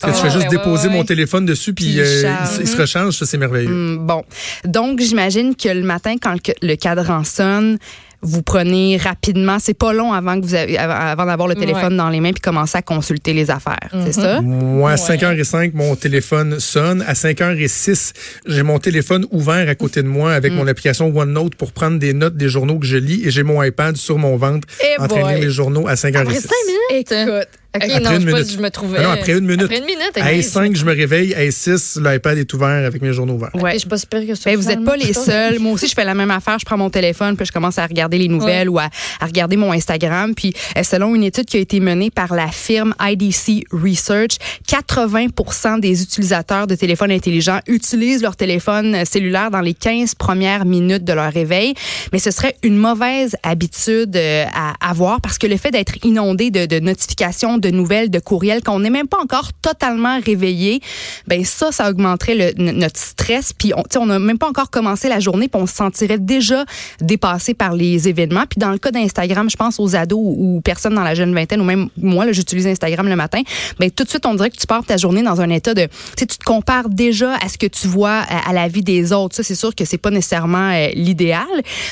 je 0.03 0.13
fais 0.13 0.31
juste 0.31 0.51
déposer 0.51 0.89
mon 0.89 1.05
téléphone 1.05 1.47
dessus, 1.47 1.73
puis, 1.75 1.99
euh, 1.99 2.37
il, 2.61 2.67
se 2.67 2.77
rechange, 2.77 3.17
ça 3.17 3.27
c'est 3.27 3.39
merveilleux. 3.39 3.71
Hmm, 3.71 4.07
bon, 4.07 4.25
donc 4.65 5.01
j'imagine 5.01 5.55
que 5.55 5.69
le 5.69 5.83
matin, 5.83 6.17
quand 6.21 6.37
le, 6.63 6.75
cadran 6.77 7.25
sonne, 7.25 7.79
vous 8.21 8.43
prenez 8.43 8.97
rapidement, 8.97 9.59
c'est 9.59 9.75
pas 9.75 9.93
long 9.93 10.13
avant 10.13 10.41
que 10.41 10.47
vous 10.47 10.55
avez, 10.55 10.79
avant 10.79 11.27
d'avoir 11.27 11.47
le 11.47 11.55
téléphone 11.55 11.97
dans 11.97 12.09
les 12.09 12.21
mains 12.21 12.33
puis 12.33 12.41
commencer 12.41 12.79
à 12.79 12.83
consulter 12.83 13.35
les 13.35 13.51
affaires, 13.51 13.91
c'est 13.93 14.17
mhm. 14.17 14.25
ça? 14.25 14.41
Moi, 14.41 14.93
à 14.93 14.95
5h05, 14.97 15.73
mon 15.75 15.95
téléphone 15.95 16.59
sonne, 16.59 17.03
à 17.03 17.13
5h06, 17.13 18.13
j'ai 18.47 18.63
mon 18.63 18.79
téléphone 18.79 19.27
ouvert 19.31 19.69
à 19.69 19.75
côté 19.75 20.03
de 20.03 20.09
moi 20.09 20.33
avec 20.33 20.53
mm. 20.53 20.57
mon 20.57 20.67
application 20.67 21.15
OneNote 21.15 21.55
pour 21.55 21.73
prendre 21.73 21.99
des 21.99 22.15
notes 22.15 22.37
des 22.37 22.49
journaux 22.49 22.79
que 22.79 22.87
je 22.87 22.97
lis 22.97 23.23
et 23.27 23.31
j'ai 23.31 23.43
mon 23.43 23.63
iPad 23.63 23.97
sur 23.97 24.19
mon 24.19 24.37
ventre 24.37 24.67
eh 24.83 25.01
en 25.01 25.07
train 25.07 25.23
de 25.23 25.29
lire 25.29 25.41
les 25.41 25.51
journaux 25.51 25.87
à 25.87 25.95
5h06. 25.95 26.17
Après 26.17 26.41
5 26.41 26.51
minutes? 26.67 27.13
Écoute. 27.13 27.63
OK, 27.75 27.83
après 27.83 28.00
non, 28.00 28.11
une 28.12 28.25
minute. 28.25 28.52
je 28.52 28.59
me 28.59 28.71
trouvais. 28.71 29.02
non, 29.02 29.11
après 29.11 29.33
une 29.33 29.47
minute. 29.47 29.62
Après 29.62 29.78
une 29.78 29.85
minute. 29.85 30.12
À 30.14 30.43
5, 30.43 30.76
je 30.76 30.85
me 30.85 30.95
réveille. 30.95 31.35
À 31.35 31.50
6, 31.50 31.99
l'iPad 32.00 32.38
est 32.38 32.52
ouvert 32.54 32.87
avec 32.87 33.02
mes 33.02 33.12
journaux 33.12 33.35
ouverts. 33.35 33.50
Ouais. 33.54 33.73
je 33.75 33.78
suis 33.78 33.88
pas 33.88 33.99
super 33.99 34.25
que 34.26 34.35
ça. 34.35 34.50
Ben, 34.50 34.57
vous 34.57 34.69
n'êtes 34.69 34.85
pas 34.85 34.97
les 34.97 35.12
seuls. 35.12 35.59
Moi 35.59 35.73
aussi, 35.73 35.88
je 35.88 35.95
fais 35.95 36.04
la 36.04 36.14
même 36.14 36.31
affaire. 36.31 36.59
Je 36.59 36.64
prends 36.64 36.78
mon 36.78 36.90
téléphone, 36.90 37.37
puis 37.37 37.47
je 37.47 37.52
commence 37.52 37.78
à 37.78 37.87
regarder 37.87 38.19
les 38.19 38.28
nouvelles 38.28 38.69
ou 38.69 38.78
à, 38.78 38.88
à, 39.21 39.26
regarder 39.26 39.57
mon 39.57 39.73
Instagram. 39.73 40.35
Puis, 40.35 40.54
euh, 40.78 40.83
selon 40.83 41.14
une 41.14 41.25
étude 41.25 41.47
qui 41.47 41.57
a 41.57 41.61
été 41.61 41.81
menée 41.81 42.11
par 42.11 42.35
la 42.35 42.49
firme 42.49 42.95
IDC 43.00 43.64
Research, 43.73 44.37
80 44.69 45.81
des 45.81 46.02
utilisateurs 46.02 46.66
de 46.66 46.75
téléphones 46.75 47.11
intelligents 47.11 47.61
utilisent 47.66 48.23
leur 48.23 48.37
téléphone 48.37 49.04
cellulaire 49.04 49.50
dans 49.50 49.61
les 49.61 49.75
15 49.75 50.14
premières 50.14 50.64
minutes 50.64 51.04
de 51.04 51.12
leur 51.12 51.33
réveil. 51.33 51.75
Mais 52.12 52.19
ce 52.19 52.31
serait 52.31 52.57
une 52.62 52.76
mauvaise 52.76 53.37
habitude 53.43 54.16
euh, 54.16 54.45
à 54.54 54.75
avoir 54.81 55.21
parce 55.21 55.38
que 55.38 55.47
le 55.47 55.57
fait 55.57 55.71
d'être 55.71 55.95
inondé 56.04 56.50
de, 56.50 56.66
de 56.66 56.78
notifications, 56.78 57.59
de 57.64 57.71
nouvelles, 57.71 58.11
de 58.11 58.18
courriels, 58.18 58.62
quand 58.62 58.75
on 58.75 58.80
n'est 58.80 58.90
même 58.90 59.09
pas 59.09 59.21
encore 59.21 59.52
totalement 59.62 60.21
réveillé, 60.21 60.80
ben 61.26 61.44
ça, 61.44 61.73
ça 61.73 61.88
augmenterait 61.88 62.54
notre 62.56 62.99
stress. 62.99 63.52
Puis 63.52 63.73
on 63.97 64.06
n'a 64.06 64.18
même 64.18 64.38
pas 64.38 64.49
encore 64.49 64.71
commencé 64.71 65.09
la 65.09 65.21
journée, 65.21 65.49
puis 65.49 65.61
on 65.61 65.66
se 65.66 65.75
sentirait 65.75 66.18
déjà 66.18 66.64
dépassé 67.00 67.54
par 67.54 67.75
les 67.75 68.09
événements. 68.09 68.44
Puis 68.49 68.59
dans 68.59 68.71
le 68.71 68.78
cas 68.78 68.90
d'Instagram, 68.90 69.49
je 69.50 69.56
pense 69.56 69.80
aux 69.80 69.97
ados 69.97 70.18
ou 70.18 70.61
personnes 70.64 70.94
dans 70.94 71.02
la 71.02 71.14
jeune 71.14 71.35
vingtaine, 71.35 71.61
ou 71.61 71.64
même 71.64 71.88
moi, 71.97 72.30
j'utilise 72.33 72.66
Instagram 72.66 73.09
le 73.09 73.16
matin, 73.16 73.42
ben 73.78 73.90
tout 73.90 74.04
de 74.04 74.09
suite, 74.09 74.26
on 74.26 74.35
dirait 74.35 74.50
que 74.50 74.56
tu 74.56 74.66
pars 74.66 74.85
ta 74.85 74.97
journée 74.97 75.23
dans 75.23 75.40
un 75.40 75.50
état 75.50 75.75
de, 75.75 75.88
tu 76.16 76.26
te 76.26 76.44
compares 76.44 76.88
déjà 76.88 77.35
à 77.37 77.49
ce 77.49 77.59
que 77.59 77.66
tu 77.66 77.88
vois 77.88 78.25
à, 78.28 78.52
la 78.52 78.68
vie 78.68 78.83
des 78.83 79.12
autres. 79.12 79.37
Ça, 79.37 79.42
c'est 79.42 79.54
sûr 79.54 79.75
que 79.75 79.85
c'est 79.85 79.99
pas 79.99 80.11
nécessairement 80.11 80.71
euh, 80.71 80.88
l'idéal. 80.94 81.47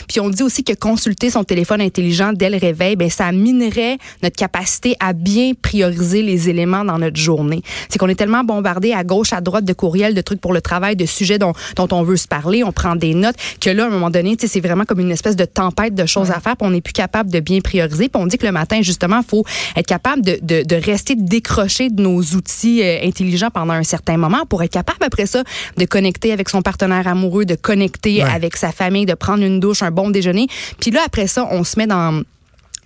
Puis 0.09 0.21
on 0.21 0.29
dit 0.29 0.43
aussi 0.43 0.64
que 0.64 0.75
consulter 0.75 1.31
son 1.31 1.45
téléphone 1.45 1.81
intelligent 1.81 2.33
dès 2.33 2.50
le 2.50 2.59
réveil, 2.59 2.97
ben 2.97 3.11
ça 3.11 3.33
minerait 3.33 3.99
notre 4.23 4.37
capacité 4.37 4.97
à 5.00 5.12
bien 5.12 5.52
prioriser 5.62 6.23
les 6.23 6.49
éléments 6.49 6.85
dans 6.85 6.99
notre 6.99 7.16
journée. 7.16 7.62
C'est 7.88 7.99
qu'on 7.99 8.09
est 8.09 8.14
tellement 8.14 8.45
bombardé 8.45 8.92
à 8.92 9.04
gauche, 9.04 9.33
à 9.33 9.40
droite 9.40 9.64
de 9.64 9.73
courriels, 9.73 10.14
de 10.14 10.21
trucs 10.21 10.40
pour 10.40 10.52
le 10.52 10.61
travail, 10.61 10.97
de 10.97 11.07
sujets 11.07 11.38
dont, 11.38 11.52
dont 11.76 11.88
on 11.92 12.02
veut 12.02 12.16
se 12.16 12.28
parler, 12.28 12.64
on 12.64 12.73
prend 12.73 12.97
des 12.97 13.14
notes, 13.14 13.37
que 13.61 13.71
là, 13.71 13.85
à 13.85 13.87
un 13.87 13.90
moment 13.90 14.11
donné, 14.11 14.37
c'est 14.38 14.61
vraiment 14.61 14.85
comme 14.85 15.00
une 15.00 15.11
espèce 15.11 15.37
de 15.37 15.45
tempête 15.45 15.95
de 15.95 16.07
choses 16.07 16.31
à 16.31 16.40
faire, 16.40 16.57
puis 16.57 16.66
on 16.66 16.71
n'est 16.71 16.81
plus 16.81 16.92
capable 16.92 17.31
de 17.31 17.40
bien 17.40 17.61
prioriser. 17.61 18.09
Puis 18.09 18.21
on 18.21 18.26
dit 18.26 18.38
que 18.38 18.47
le 18.47 18.52
matin, 18.52 18.83
justement, 18.83 19.19
il 19.19 19.28
faut 19.28 19.45
être 19.76 19.87
capable 19.87 20.23
de, 20.23 20.38
de, 20.42 20.62
de, 20.62 20.76
rester 20.76 21.14
décroché 21.14 21.90
de 21.90 22.02
nos 22.02 22.21
outils 22.21 22.83
euh, 22.83 22.99
intelligents 23.04 23.50
pendant 23.50 23.75
un 23.75 23.83
certain 23.83 24.16
moment 24.16 24.45
pour 24.49 24.62
être 24.62 24.73
capable, 24.73 25.04
après 25.04 25.26
ça, 25.26 25.45
de 25.76 25.85
connecter 25.85 26.33
avec 26.33 26.49
son 26.49 26.62
partenaire 26.62 27.07
amoureux, 27.07 27.45
de 27.45 27.54
connecter 27.54 28.23
avec 28.23 28.57
sa 28.57 28.73
famille, 28.73 29.07
de 29.07 29.14
prendre 29.14 29.42
une 29.42 29.61
douche, 29.61 29.83
un 29.83 29.90
bon 29.90 30.11
déjeuner. 30.11 30.49
Puis 30.81 30.90
là, 30.90 31.02
après 31.07 31.26
ça, 31.26 31.47
on 31.50 31.64
se 31.64 31.78
met 31.78 31.87
dans 31.87 32.23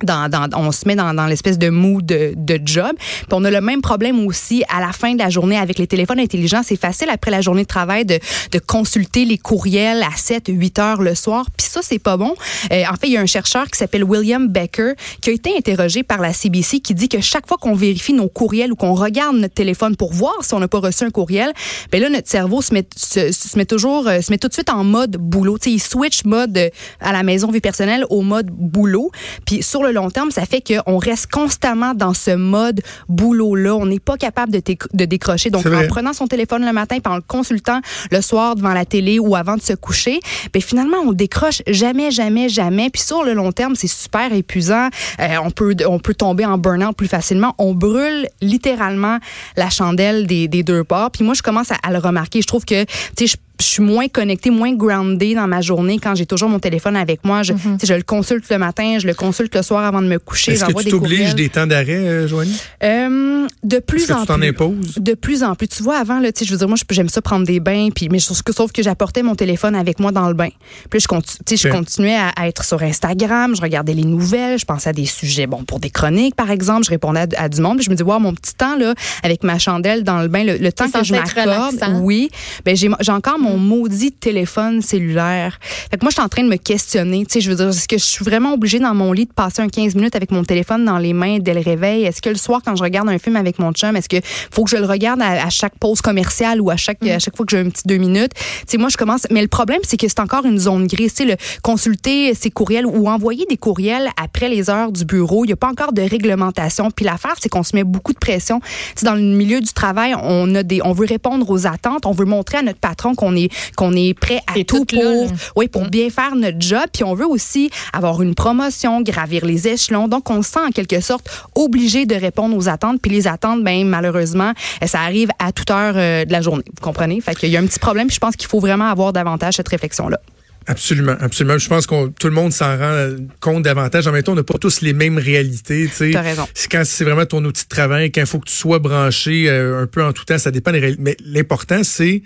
on 0.03 0.73
se 0.73 0.87
met 0.87 0.95
dans, 0.95 1.15
dans 1.15 1.27
l'espèce 1.27 1.59
de 1.59 1.71
mood 1.71 2.05
de, 2.05 2.35
de 2.37 2.61
job. 2.65 2.93
Puis 2.99 3.27
on 3.33 3.45
a 3.45 3.51
le 3.51 3.61
même 3.61 3.81
problème 3.81 4.27
aussi 4.27 4.63
à 4.69 4.81
la 4.81 4.93
fin 4.93 5.15
de 5.15 5.19
la 5.19 5.31
journée 5.31 5.57
avec 5.57 5.79
les 5.79 5.87
téléphones 5.87 6.21
intelligents. 6.21 6.63
C'est 6.63 6.79
facile 6.79 7.09
après 7.11 7.31
la 7.31 7.41
journée 7.41 7.63
de 7.63 7.69
travail 7.69 8.05
de, 8.05 8.19
de 8.53 8.59
consulter 8.59 9.25
les 9.25 9.39
courriels 9.39 10.03
à 10.03 10.17
7, 10.17 10.45
8 10.49 10.79
heures 10.79 11.03
le 11.03 11.15
soir. 11.15 11.47
Puis 11.57 11.67
ça, 11.67 11.81
c'est 11.83 11.99
pas 11.99 12.17
bon. 12.17 12.35
Euh, 12.73 12.83
en 12.91 12.95
fait, 12.97 13.07
il 13.07 13.13
y 13.13 13.17
a 13.17 13.21
un 13.21 13.27
chercheur 13.27 13.67
qui 13.71 13.79
s'appelle 13.79 14.05
William 14.05 14.49
Becker 14.49 14.93
qui 15.21 15.31
a 15.31 15.33
été 15.33 15.57
interrogé 15.57 16.03
par 16.03 16.21
la 16.21 16.33
CBC 16.33 16.81
qui 16.81 16.95
dit 16.95 17.09
que 17.09 17.21
chaque 17.21 17.47
fois 17.47 17.57
qu'on 17.59 17.75
vérifie 17.75 18.13
nos 18.13 18.29
courriels 18.29 18.73
ou 18.73 18.77
qu'on 18.77 18.95
regarde 18.95 19.37
notre 19.37 19.55
téléphone 19.55 19.97
pour 19.97 20.13
voir 20.13 20.35
si 20.43 20.53
on 20.55 20.61
n'a 20.61 20.69
pas 20.69 20.81
reçu 20.81 21.05
un 21.05 21.11
courriel, 21.11 21.53
ben 21.91 22.03
là, 22.03 22.11
notre 22.11 22.29
cerveau 22.29 22.61
se 22.61 22.75
met, 22.75 22.87
se, 22.97 23.57
met 23.57 23.65
toujours, 23.65 24.09
euh, 24.09 24.21
se 24.21 24.31
met 24.31 24.39
tout 24.39 24.49
de 24.49 24.53
suite 24.53 24.71
en 24.71 24.85
mode 24.85 25.17
boulot. 25.17 25.57
sais 25.61 25.71
il 25.71 25.81
switch 25.81 26.25
mode 26.25 26.57
euh, 26.59 26.69
à 27.01 27.13
la 27.13 27.23
maison 27.23 27.51
vie 27.51 27.61
personnelle 27.61 28.05
au 28.11 28.23
mode 28.23 28.49
boulot. 28.51 29.11
Puis 29.45 29.63
sur 29.63 29.86
le 29.87 29.93
long 29.93 30.11
terme, 30.11 30.31
ça 30.31 30.45
fait 30.45 30.63
qu'on 30.63 30.99
reste 30.99 31.31
constamment 31.31 31.95
dans 31.95 32.15
ce 32.15 32.33
mode 32.33 32.83
boulot-là. 33.09 33.75
On 33.75 33.87
n'est 33.87 34.01
pas 34.01 34.17
capable 34.17 34.53
de, 34.53 34.61
de 34.93 35.05
décrocher. 35.05 35.51
Donc, 35.51 35.67
en 35.67 35.87
prenant 35.89 36.13
son 36.13 36.27
téléphone 36.27 36.65
le 36.65 36.73
matin, 36.73 36.99
puis 37.03 37.13
en 37.13 37.17
le 37.17 37.23
consultant 37.23 37.81
le 38.11 38.21
soir 38.21 38.57
devant 38.57 38.73
la 38.73 38.85
télé 38.85 39.19
ou 39.19 39.37
avant 39.37 39.57
de 39.57 39.63
se 39.63 39.73
coucher, 39.73 40.21
ben 40.53 40.63
finalement, 40.63 40.99
on 41.05 41.13
décroche 41.13 41.63
jamais, 41.67 42.11
jamais, 42.11 42.49
jamais. 42.49 42.91
Puis 42.91 43.03
sur 43.03 43.25
le 43.25 43.33
long 43.33 43.53
terme, 43.53 43.75
c'est 43.75 43.87
super 43.87 44.33
épuisant. 44.33 44.89
Euh, 45.21 45.37
on 45.43 45.51
peut 45.51 45.75
on 45.87 45.99
peut 45.99 46.15
tomber 46.15 46.45
en 46.45 46.59
burn-out 46.59 46.97
plus 46.97 47.09
facilement. 47.09 47.55
On 47.59 47.75
brûle 47.75 48.29
littéralement 48.41 49.19
la 49.57 49.71
chandelle 49.71 50.27
des, 50.27 50.49
des 50.49 50.63
deux 50.63 50.85
parts. 50.85 51.11
Puis 51.11 51.25
moi, 51.25 51.35
je 51.35 51.43
commence 51.43 51.71
à, 51.71 51.93
le 51.93 51.99
remarquer. 51.99 52.43
Je 52.43 52.47
trouve 52.47 52.65
que, 52.65 52.85
tu 53.17 53.27
sais, 53.27 53.37
je 53.61 53.67
suis 53.67 53.83
moins 53.83 54.09
connectée, 54.09 54.51
moins 54.51 54.73
groundée 54.75 55.35
dans 55.35 55.47
ma 55.47 55.61
journée 55.61 55.99
quand 55.99 56.15
j'ai 56.15 56.27
toujours 56.27 56.49
mon 56.49 56.59
téléphone 56.59 56.97
avec 56.97 57.25
moi. 57.25 57.43
Je, 57.43 57.53
Mm-hmm. 57.57 57.87
je 57.87 57.95
le 57.95 58.03
consulte 58.03 58.45
le 58.51 58.59
matin, 58.59 58.99
je 59.01 59.07
le 59.07 59.15
consulte 59.15 59.55
le 59.55 59.63
soir 59.63 59.83
avant 59.85 60.03
de 60.03 60.07
me 60.09 60.19
coucher. 60.19 60.53
Est-ce 60.53 60.67
que 60.67 60.83
tu 60.83 60.91
t'obliges 60.91 61.35
des 61.35 61.49
temps 61.49 61.67
d'arrêt, 61.67 61.95
euh, 61.95 62.29
Joanie? 62.29 62.55
Euh, 62.83 63.47
de 63.65 63.79
plus 63.79 64.07
que 64.07 64.13
en 64.13 64.27
tu 64.27 64.33
plus. 64.35 64.49
imposes? 64.49 64.95
De 64.99 65.15
plus 65.15 65.43
en 65.43 65.55
plus. 65.55 65.69
Tu 65.69 65.83
vois, 65.83 65.97
avant, 65.97 66.21
là, 66.21 66.29
je 66.39 66.51
veux 66.51 66.59
dire, 66.59 66.69
moi, 66.69 66.77
j'aime 66.91 67.09
ça 67.09 67.23
prendre 67.23 67.47
des 67.47 67.59
bains, 67.61 67.89
puis, 67.95 68.09
mais 68.11 68.19
sauf 68.19 68.43
que, 68.43 68.53
sauf 68.53 68.73
que 68.73 68.83
j'apportais 68.83 69.23
mon 69.23 69.35
téléphone 69.35 69.75
avec 69.75 70.01
moi 70.01 70.13
dans 70.13 70.29
le 70.29 70.35
bain. 70.35 70.51
Puis 70.91 71.01
je, 71.01 71.09
continu- 71.09 71.39
je 71.57 71.69
continuais 71.69 72.15
à, 72.17 72.29
à 72.37 72.47
être 72.49 72.63
sur 72.65 72.83
Instagram, 72.83 73.57
je 73.57 73.63
regardais 73.63 73.95
les 73.95 74.05
nouvelles, 74.05 74.59
je 74.59 74.67
pensais 74.67 74.91
à 74.91 74.93
des 74.93 75.07
sujets, 75.07 75.47
bon, 75.47 75.65
pour 75.65 75.81
des 75.81 75.91
chroniques, 75.91 76.35
par 76.35 76.51
exemple, 76.51 76.85
je 76.85 76.91
répondais 76.91 77.21
à, 77.37 77.45
à 77.45 77.49
du 77.49 77.61
monde, 77.63 77.77
puis 77.79 77.87
je 77.87 77.91
me 77.91 77.97
dis, 77.97 78.03
wow, 78.03 78.19
mon 78.19 78.35
petit 78.35 78.55
temps, 78.55 78.77
là, 78.77 78.95
avec 79.23 79.43
ma 79.45 79.59
chandelle 79.59 80.05
dans 80.05 80.21
le 80.21 80.29
bain, 80.29 80.45
le, 80.45 80.59
le 80.59 80.73
temps 80.73 80.91
que 80.91 81.03
je 81.03 81.13
m'accorde, 81.15 81.77
oui, 82.03 82.29
ben, 82.67 82.77
j'ai 82.77 82.91
encore 83.13 83.39
mon 83.47 83.59
maudit 83.59 84.13
téléphone 84.13 84.83
cellulaire. 84.83 85.59
Fait 85.91 85.97
que 85.97 86.05
moi, 86.05 86.11
je 86.11 86.15
suis 86.15 86.23
en 86.23 86.29
train 86.29 86.43
de 86.43 86.49
me 86.49 86.57
questionner, 86.57 87.25
tu 87.27 87.35
sais, 87.35 87.41
je 87.41 87.51
veux 87.51 87.57
dire, 87.57 87.69
est-ce 87.69 87.89
que 87.89 87.99
je 87.99 88.05
suis 88.05 88.25
vraiment 88.25 88.55
obligée 88.55 88.79
dans 88.79 88.95
mon 88.95 89.13
lit 89.13 89.27
de 89.27 89.33
passer 89.33 89.63
un 89.63 89.69
15 89.69 89.95
minutes 89.95 90.17
avec 90.17 90.31
mon 90.31 90.45
téléphone 90.45 90.85
dans 90.85 90.99
les 90.99 91.13
mains 91.13 91.39
dès 91.39 91.55
le 91.55 91.61
réveil? 91.61 92.05
Est-ce 92.05 92.21
que 92.21 92.29
le 92.29 92.37
soir, 92.37 92.61
quand 92.65 92.75
je 92.77 92.83
regarde 92.83 93.09
un 93.09 93.19
film 93.19 93.37
avec 93.37 93.59
mon 93.59 93.73
chum, 93.73 93.95
est-ce 93.97 94.09
que 94.09 94.17
faut 94.51 94.65
que 94.65 94.71
je 94.71 94.77
le 94.77 94.87
regarde 94.87 95.23
à, 95.23 95.45
à 95.45 95.51
chaque 95.51 95.79
pause 95.79 96.01
commerciale 96.01 96.61
ou 96.61 96.71
à 96.71 96.77
chaque, 96.77 97.03
à 97.07 97.19
chaque 97.19 97.37
fois 97.37 97.47
que 97.47 97.57
j'ai 97.57 97.63
un 97.63 97.71
petit 97.71 97.83
deux 97.87 97.99
minutes? 97.99 98.33
Tu 98.35 98.65
sais, 98.67 98.79
moi, 98.79 98.89
je 98.89 98.97
commence, 98.97 99.27
mais 99.31 99.43
le 99.43 99.49
problème, 99.49 99.81
c'est 99.85 99.97
que 99.97 100.09
c'est 100.09 100.21
encore 100.21 100.45
une 100.45 100.59
zone 100.59 100.87
grise. 100.87 101.15
Tu 101.15 101.25
sais, 101.25 101.31
le 101.31 101.37
consulter 101.63 102.35
ses 102.35 102.51
courriels 102.51 102.87
ou 102.87 103.09
envoyer 103.09 103.47
des 103.49 103.57
courriels 103.57 104.11
après 104.21 104.49
les 104.49 104.71
heures 104.71 104.91
du 104.91 105.05
bureau, 105.05 105.45
il 105.45 105.49
n'y 105.49 105.53
a 105.53 105.57
pas 105.57 105.71
encore 105.71 105.93
de 105.93 106.03
réglementation. 106.03 106.91
Puis 106.91 107.05
l'affaire, 107.05 107.35
c'est 107.41 107.49
qu'on 107.49 107.63
se 107.63 107.77
met 107.77 107.85
beaucoup 107.85 108.13
de 108.13 108.19
pression. 108.19 108.61
Tu 108.61 108.67
sais, 108.97 109.07
dans 109.07 109.15
le 109.15 109.21
milieu 109.21 109.61
du 109.61 109.73
travail, 109.73 110.15
on 110.21 110.55
a 110.55 110.63
des, 110.63 110.81
on 110.83 110.93
veut 110.93 111.07
répondre 111.07 111.49
aux 111.49 111.67
attentes, 111.67 112.07
on 112.07 112.13
veut 112.13 112.25
montrer 112.25 112.59
à 112.59 112.63
notre 112.63 112.81
patron 112.81 113.15
qu'on 113.15 113.36
est, 113.37 113.51
qu'on 113.77 113.93
est 113.93 114.15
prêt 114.15 114.41
à 114.47 114.65
tout 114.65 114.87
là, 114.93 115.01
pour, 115.01 115.25
là. 115.25 115.37
oui, 115.57 115.69
pour 115.69 115.89
bien 115.89 116.11
faire 116.11 116.35
notre 116.35 116.61
job. 116.61 116.85
Puis 116.93 117.05
on 117.05 117.15
veut 117.15 117.27
aussi 117.27 117.71
avoir 117.93 118.23
une 118.23 118.35
promotion, 118.35 119.03
gravir 119.03 119.45
les 119.45 119.69
échelons. 119.69 120.09
Donc, 120.09 120.31
on 120.31 120.43
se 120.43 120.53
sent 120.53 120.61
en 120.67 120.71
quelque 120.71 121.01
sorte 121.01 121.29
obligé 121.55 122.07
de 122.07 122.15
répondre 122.15 122.57
aux 122.57 122.69
attentes. 122.69 123.01
Puis 123.01 123.13
les 123.13 123.27
attentes, 123.29 123.63
ben 123.63 123.87
malheureusement, 123.87 124.53
euh, 124.83 124.87
ça 124.87 125.01
arrive 125.01 125.31
à 125.39 125.53
toute 125.53 125.71
heure 125.71 125.95
euh, 125.97 126.25
de 126.25 126.33
la 126.33 126.41
journée. 126.41 126.65
Vous 126.67 126.83
comprenez? 126.83 127.21
Fait 127.21 127.35
qu'il 127.35 127.51
y 127.51 127.57
a 127.57 127.61
un 127.61 127.67
petit 127.67 127.79
problème. 127.79 128.09
Puis 128.09 128.17
je 128.17 128.21
pense 128.21 128.37
qu'il 128.37 128.49
faut 128.49 128.61
vraiment 128.61 128.89
avoir 128.91 129.13
davantage 129.13 129.55
cette 129.55 129.69
réflexion-là. 129.69 130.21
Absolument, 130.69 131.15
absolument. 131.21 131.59
Je 131.59 131.69
pense 131.69 131.87
qu'on 131.87 132.09
tout 132.09 132.27
le 132.27 132.33
monde 132.33 132.53
s'en 132.53 132.77
rend 132.77 132.83
euh, 132.83 133.19
compte 133.41 133.63
davantage. 133.63 134.07
En 134.09 134.13
même 134.13 134.23
temps, 134.25 134.33
on 134.33 134.37
n'a 134.37 134.43
pas 134.43 134.59
tous 134.59 134.81
les 134.81 134.93
mêmes 134.93 135.19
réalités. 135.19 135.89
tu. 135.97 136.11
T'as 136.11 136.23
raison. 136.23 136.47
C'est 136.55 136.71
quand 136.71 136.83
c'est 136.85 137.05
vraiment 137.05 137.25
ton 137.25 137.45
outil 137.45 137.65
de 137.65 137.69
travail, 137.69 138.11
quand 138.11 138.21
il 138.21 138.27
faut 138.27 138.41
que 138.41 138.49
tu 138.49 138.55
sois 138.55 138.81
branché 138.81 139.49
euh, 139.49 139.83
un 139.83 139.87
peu 139.87 140.05
en 140.05 140.13
tout 140.13 140.25
temps, 140.25 140.39
ça 140.39 140.51
dépend 140.51 140.73
des 140.73 140.81
réalités. 140.81 141.03
Mais 141.03 141.17
l'important, 141.25 141.85
c'est, 141.85 142.23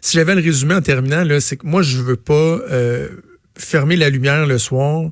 si 0.00 0.16
j'avais 0.16 0.34
le 0.34 0.42
résumé 0.42 0.74
en 0.74 0.82
terminant, 0.82 1.24
c'est 1.40 1.56
que 1.56 1.66
moi, 1.66 1.82
je 1.82 1.98
veux 1.98 2.16
pas 2.16 2.32
euh, 2.34 3.08
fermer 3.56 3.96
la 3.96 4.10
lumière 4.10 4.46
le 4.46 4.58
soir, 4.58 5.10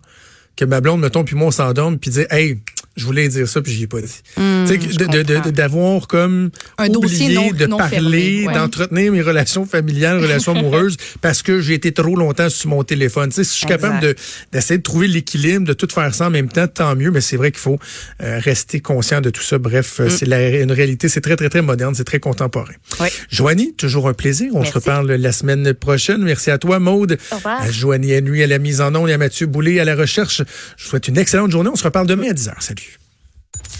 que 0.56 0.64
ma 0.64 0.80
blonde, 0.80 1.00
mettons, 1.00 1.24
puis 1.24 1.36
moi, 1.36 1.48
on 1.48 1.50
s'endorme, 1.50 1.98
puis 1.98 2.10
dire, 2.10 2.26
hey, 2.30 2.60
je 2.96 3.04
voulais 3.04 3.28
dire 3.28 3.46
ça, 3.48 3.60
puis 3.62 3.72
j'y 3.72 3.82
ai 3.84 3.86
pas 3.86 4.00
dit. 4.00 4.12
Comprends. 4.34 5.50
d'avoir 5.50 6.06
comme 6.08 6.50
Un 6.78 6.88
oublié 6.90 7.34
non- 7.34 7.50
de 7.52 7.66
non 7.66 7.76
parler, 7.78 8.44
ouais. 8.46 8.54
d'entretenir 8.54 9.12
mes 9.12 9.22
relations 9.22 9.66
familiales, 9.66 10.18
relations 10.20 10.54
amoureuses, 10.56 10.96
parce 11.20 11.42
que 11.42 11.60
j'ai 11.60 11.74
été 11.74 11.92
trop 11.92 12.16
longtemps 12.16 12.48
sur 12.50 12.70
mon 12.70 12.82
téléphone. 12.84 13.28
Tu 13.30 13.36
sais, 13.36 13.44
si 13.44 13.52
je 13.52 13.56
suis 13.58 13.66
capable 13.66 14.00
de 14.00 14.14
d'essayer 14.52 14.78
de 14.78 14.82
trouver 14.82 15.08
l'équilibre, 15.08 15.66
de 15.66 15.72
tout 15.72 15.88
faire 15.92 16.14
ça 16.14 16.26
en 16.26 16.30
même 16.30 16.48
temps, 16.48 16.66
tant 16.68 16.94
mieux. 16.96 17.10
Mais 17.10 17.20
c'est 17.20 17.36
vrai 17.36 17.50
qu'il 17.52 17.60
faut 17.60 17.78
euh, 18.22 18.38
rester 18.42 18.80
conscient 18.80 19.20
de 19.20 19.30
tout 19.30 19.42
ça. 19.42 19.58
Bref, 19.58 19.98
Mm. 19.98 20.02
euh, 20.02 20.08
c'est 20.10 20.62
une 20.62 20.72
réalité, 20.72 21.08
c'est 21.08 21.20
très 21.20 21.36
très 21.36 21.48
très 21.48 21.62
moderne, 21.62 21.94
c'est 21.94 22.04
très 22.04 22.20
contemporain. 22.20 22.72
Oui. 23.00 23.08
Joanie, 23.30 23.74
toujours 23.74 24.08
un 24.08 24.14
plaisir. 24.14 24.50
On 24.54 24.64
se 24.64 24.72
reparle 24.72 25.12
la 25.12 25.32
semaine 25.32 25.74
prochaine. 25.74 26.22
Merci 26.22 26.50
à 26.50 26.58
toi, 26.58 26.78
Maude. 26.78 27.18
Au 27.32 27.36
revoir. 27.36 27.62
À 27.62 27.70
Joanie 27.70 28.16
Henry 28.18 28.42
à 28.42 28.46
la 28.46 28.58
mise 28.58 28.80
en 28.80 28.94
onde 28.94 29.08
et 29.10 29.12
à 29.12 29.18
Mathieu 29.18 29.46
Boulay 29.46 29.80
à 29.80 29.84
la 29.84 29.94
recherche. 29.94 30.42
Je 30.76 30.84
vous 30.84 30.90
souhaite 30.90 31.08
une 31.08 31.18
excellente 31.18 31.50
journée. 31.50 31.70
On 31.72 31.76
se 31.76 31.84
reparle 31.84 32.06
demain 32.06 32.30
à 32.30 32.32
10h. 32.34 32.52
Salut. 32.60 32.85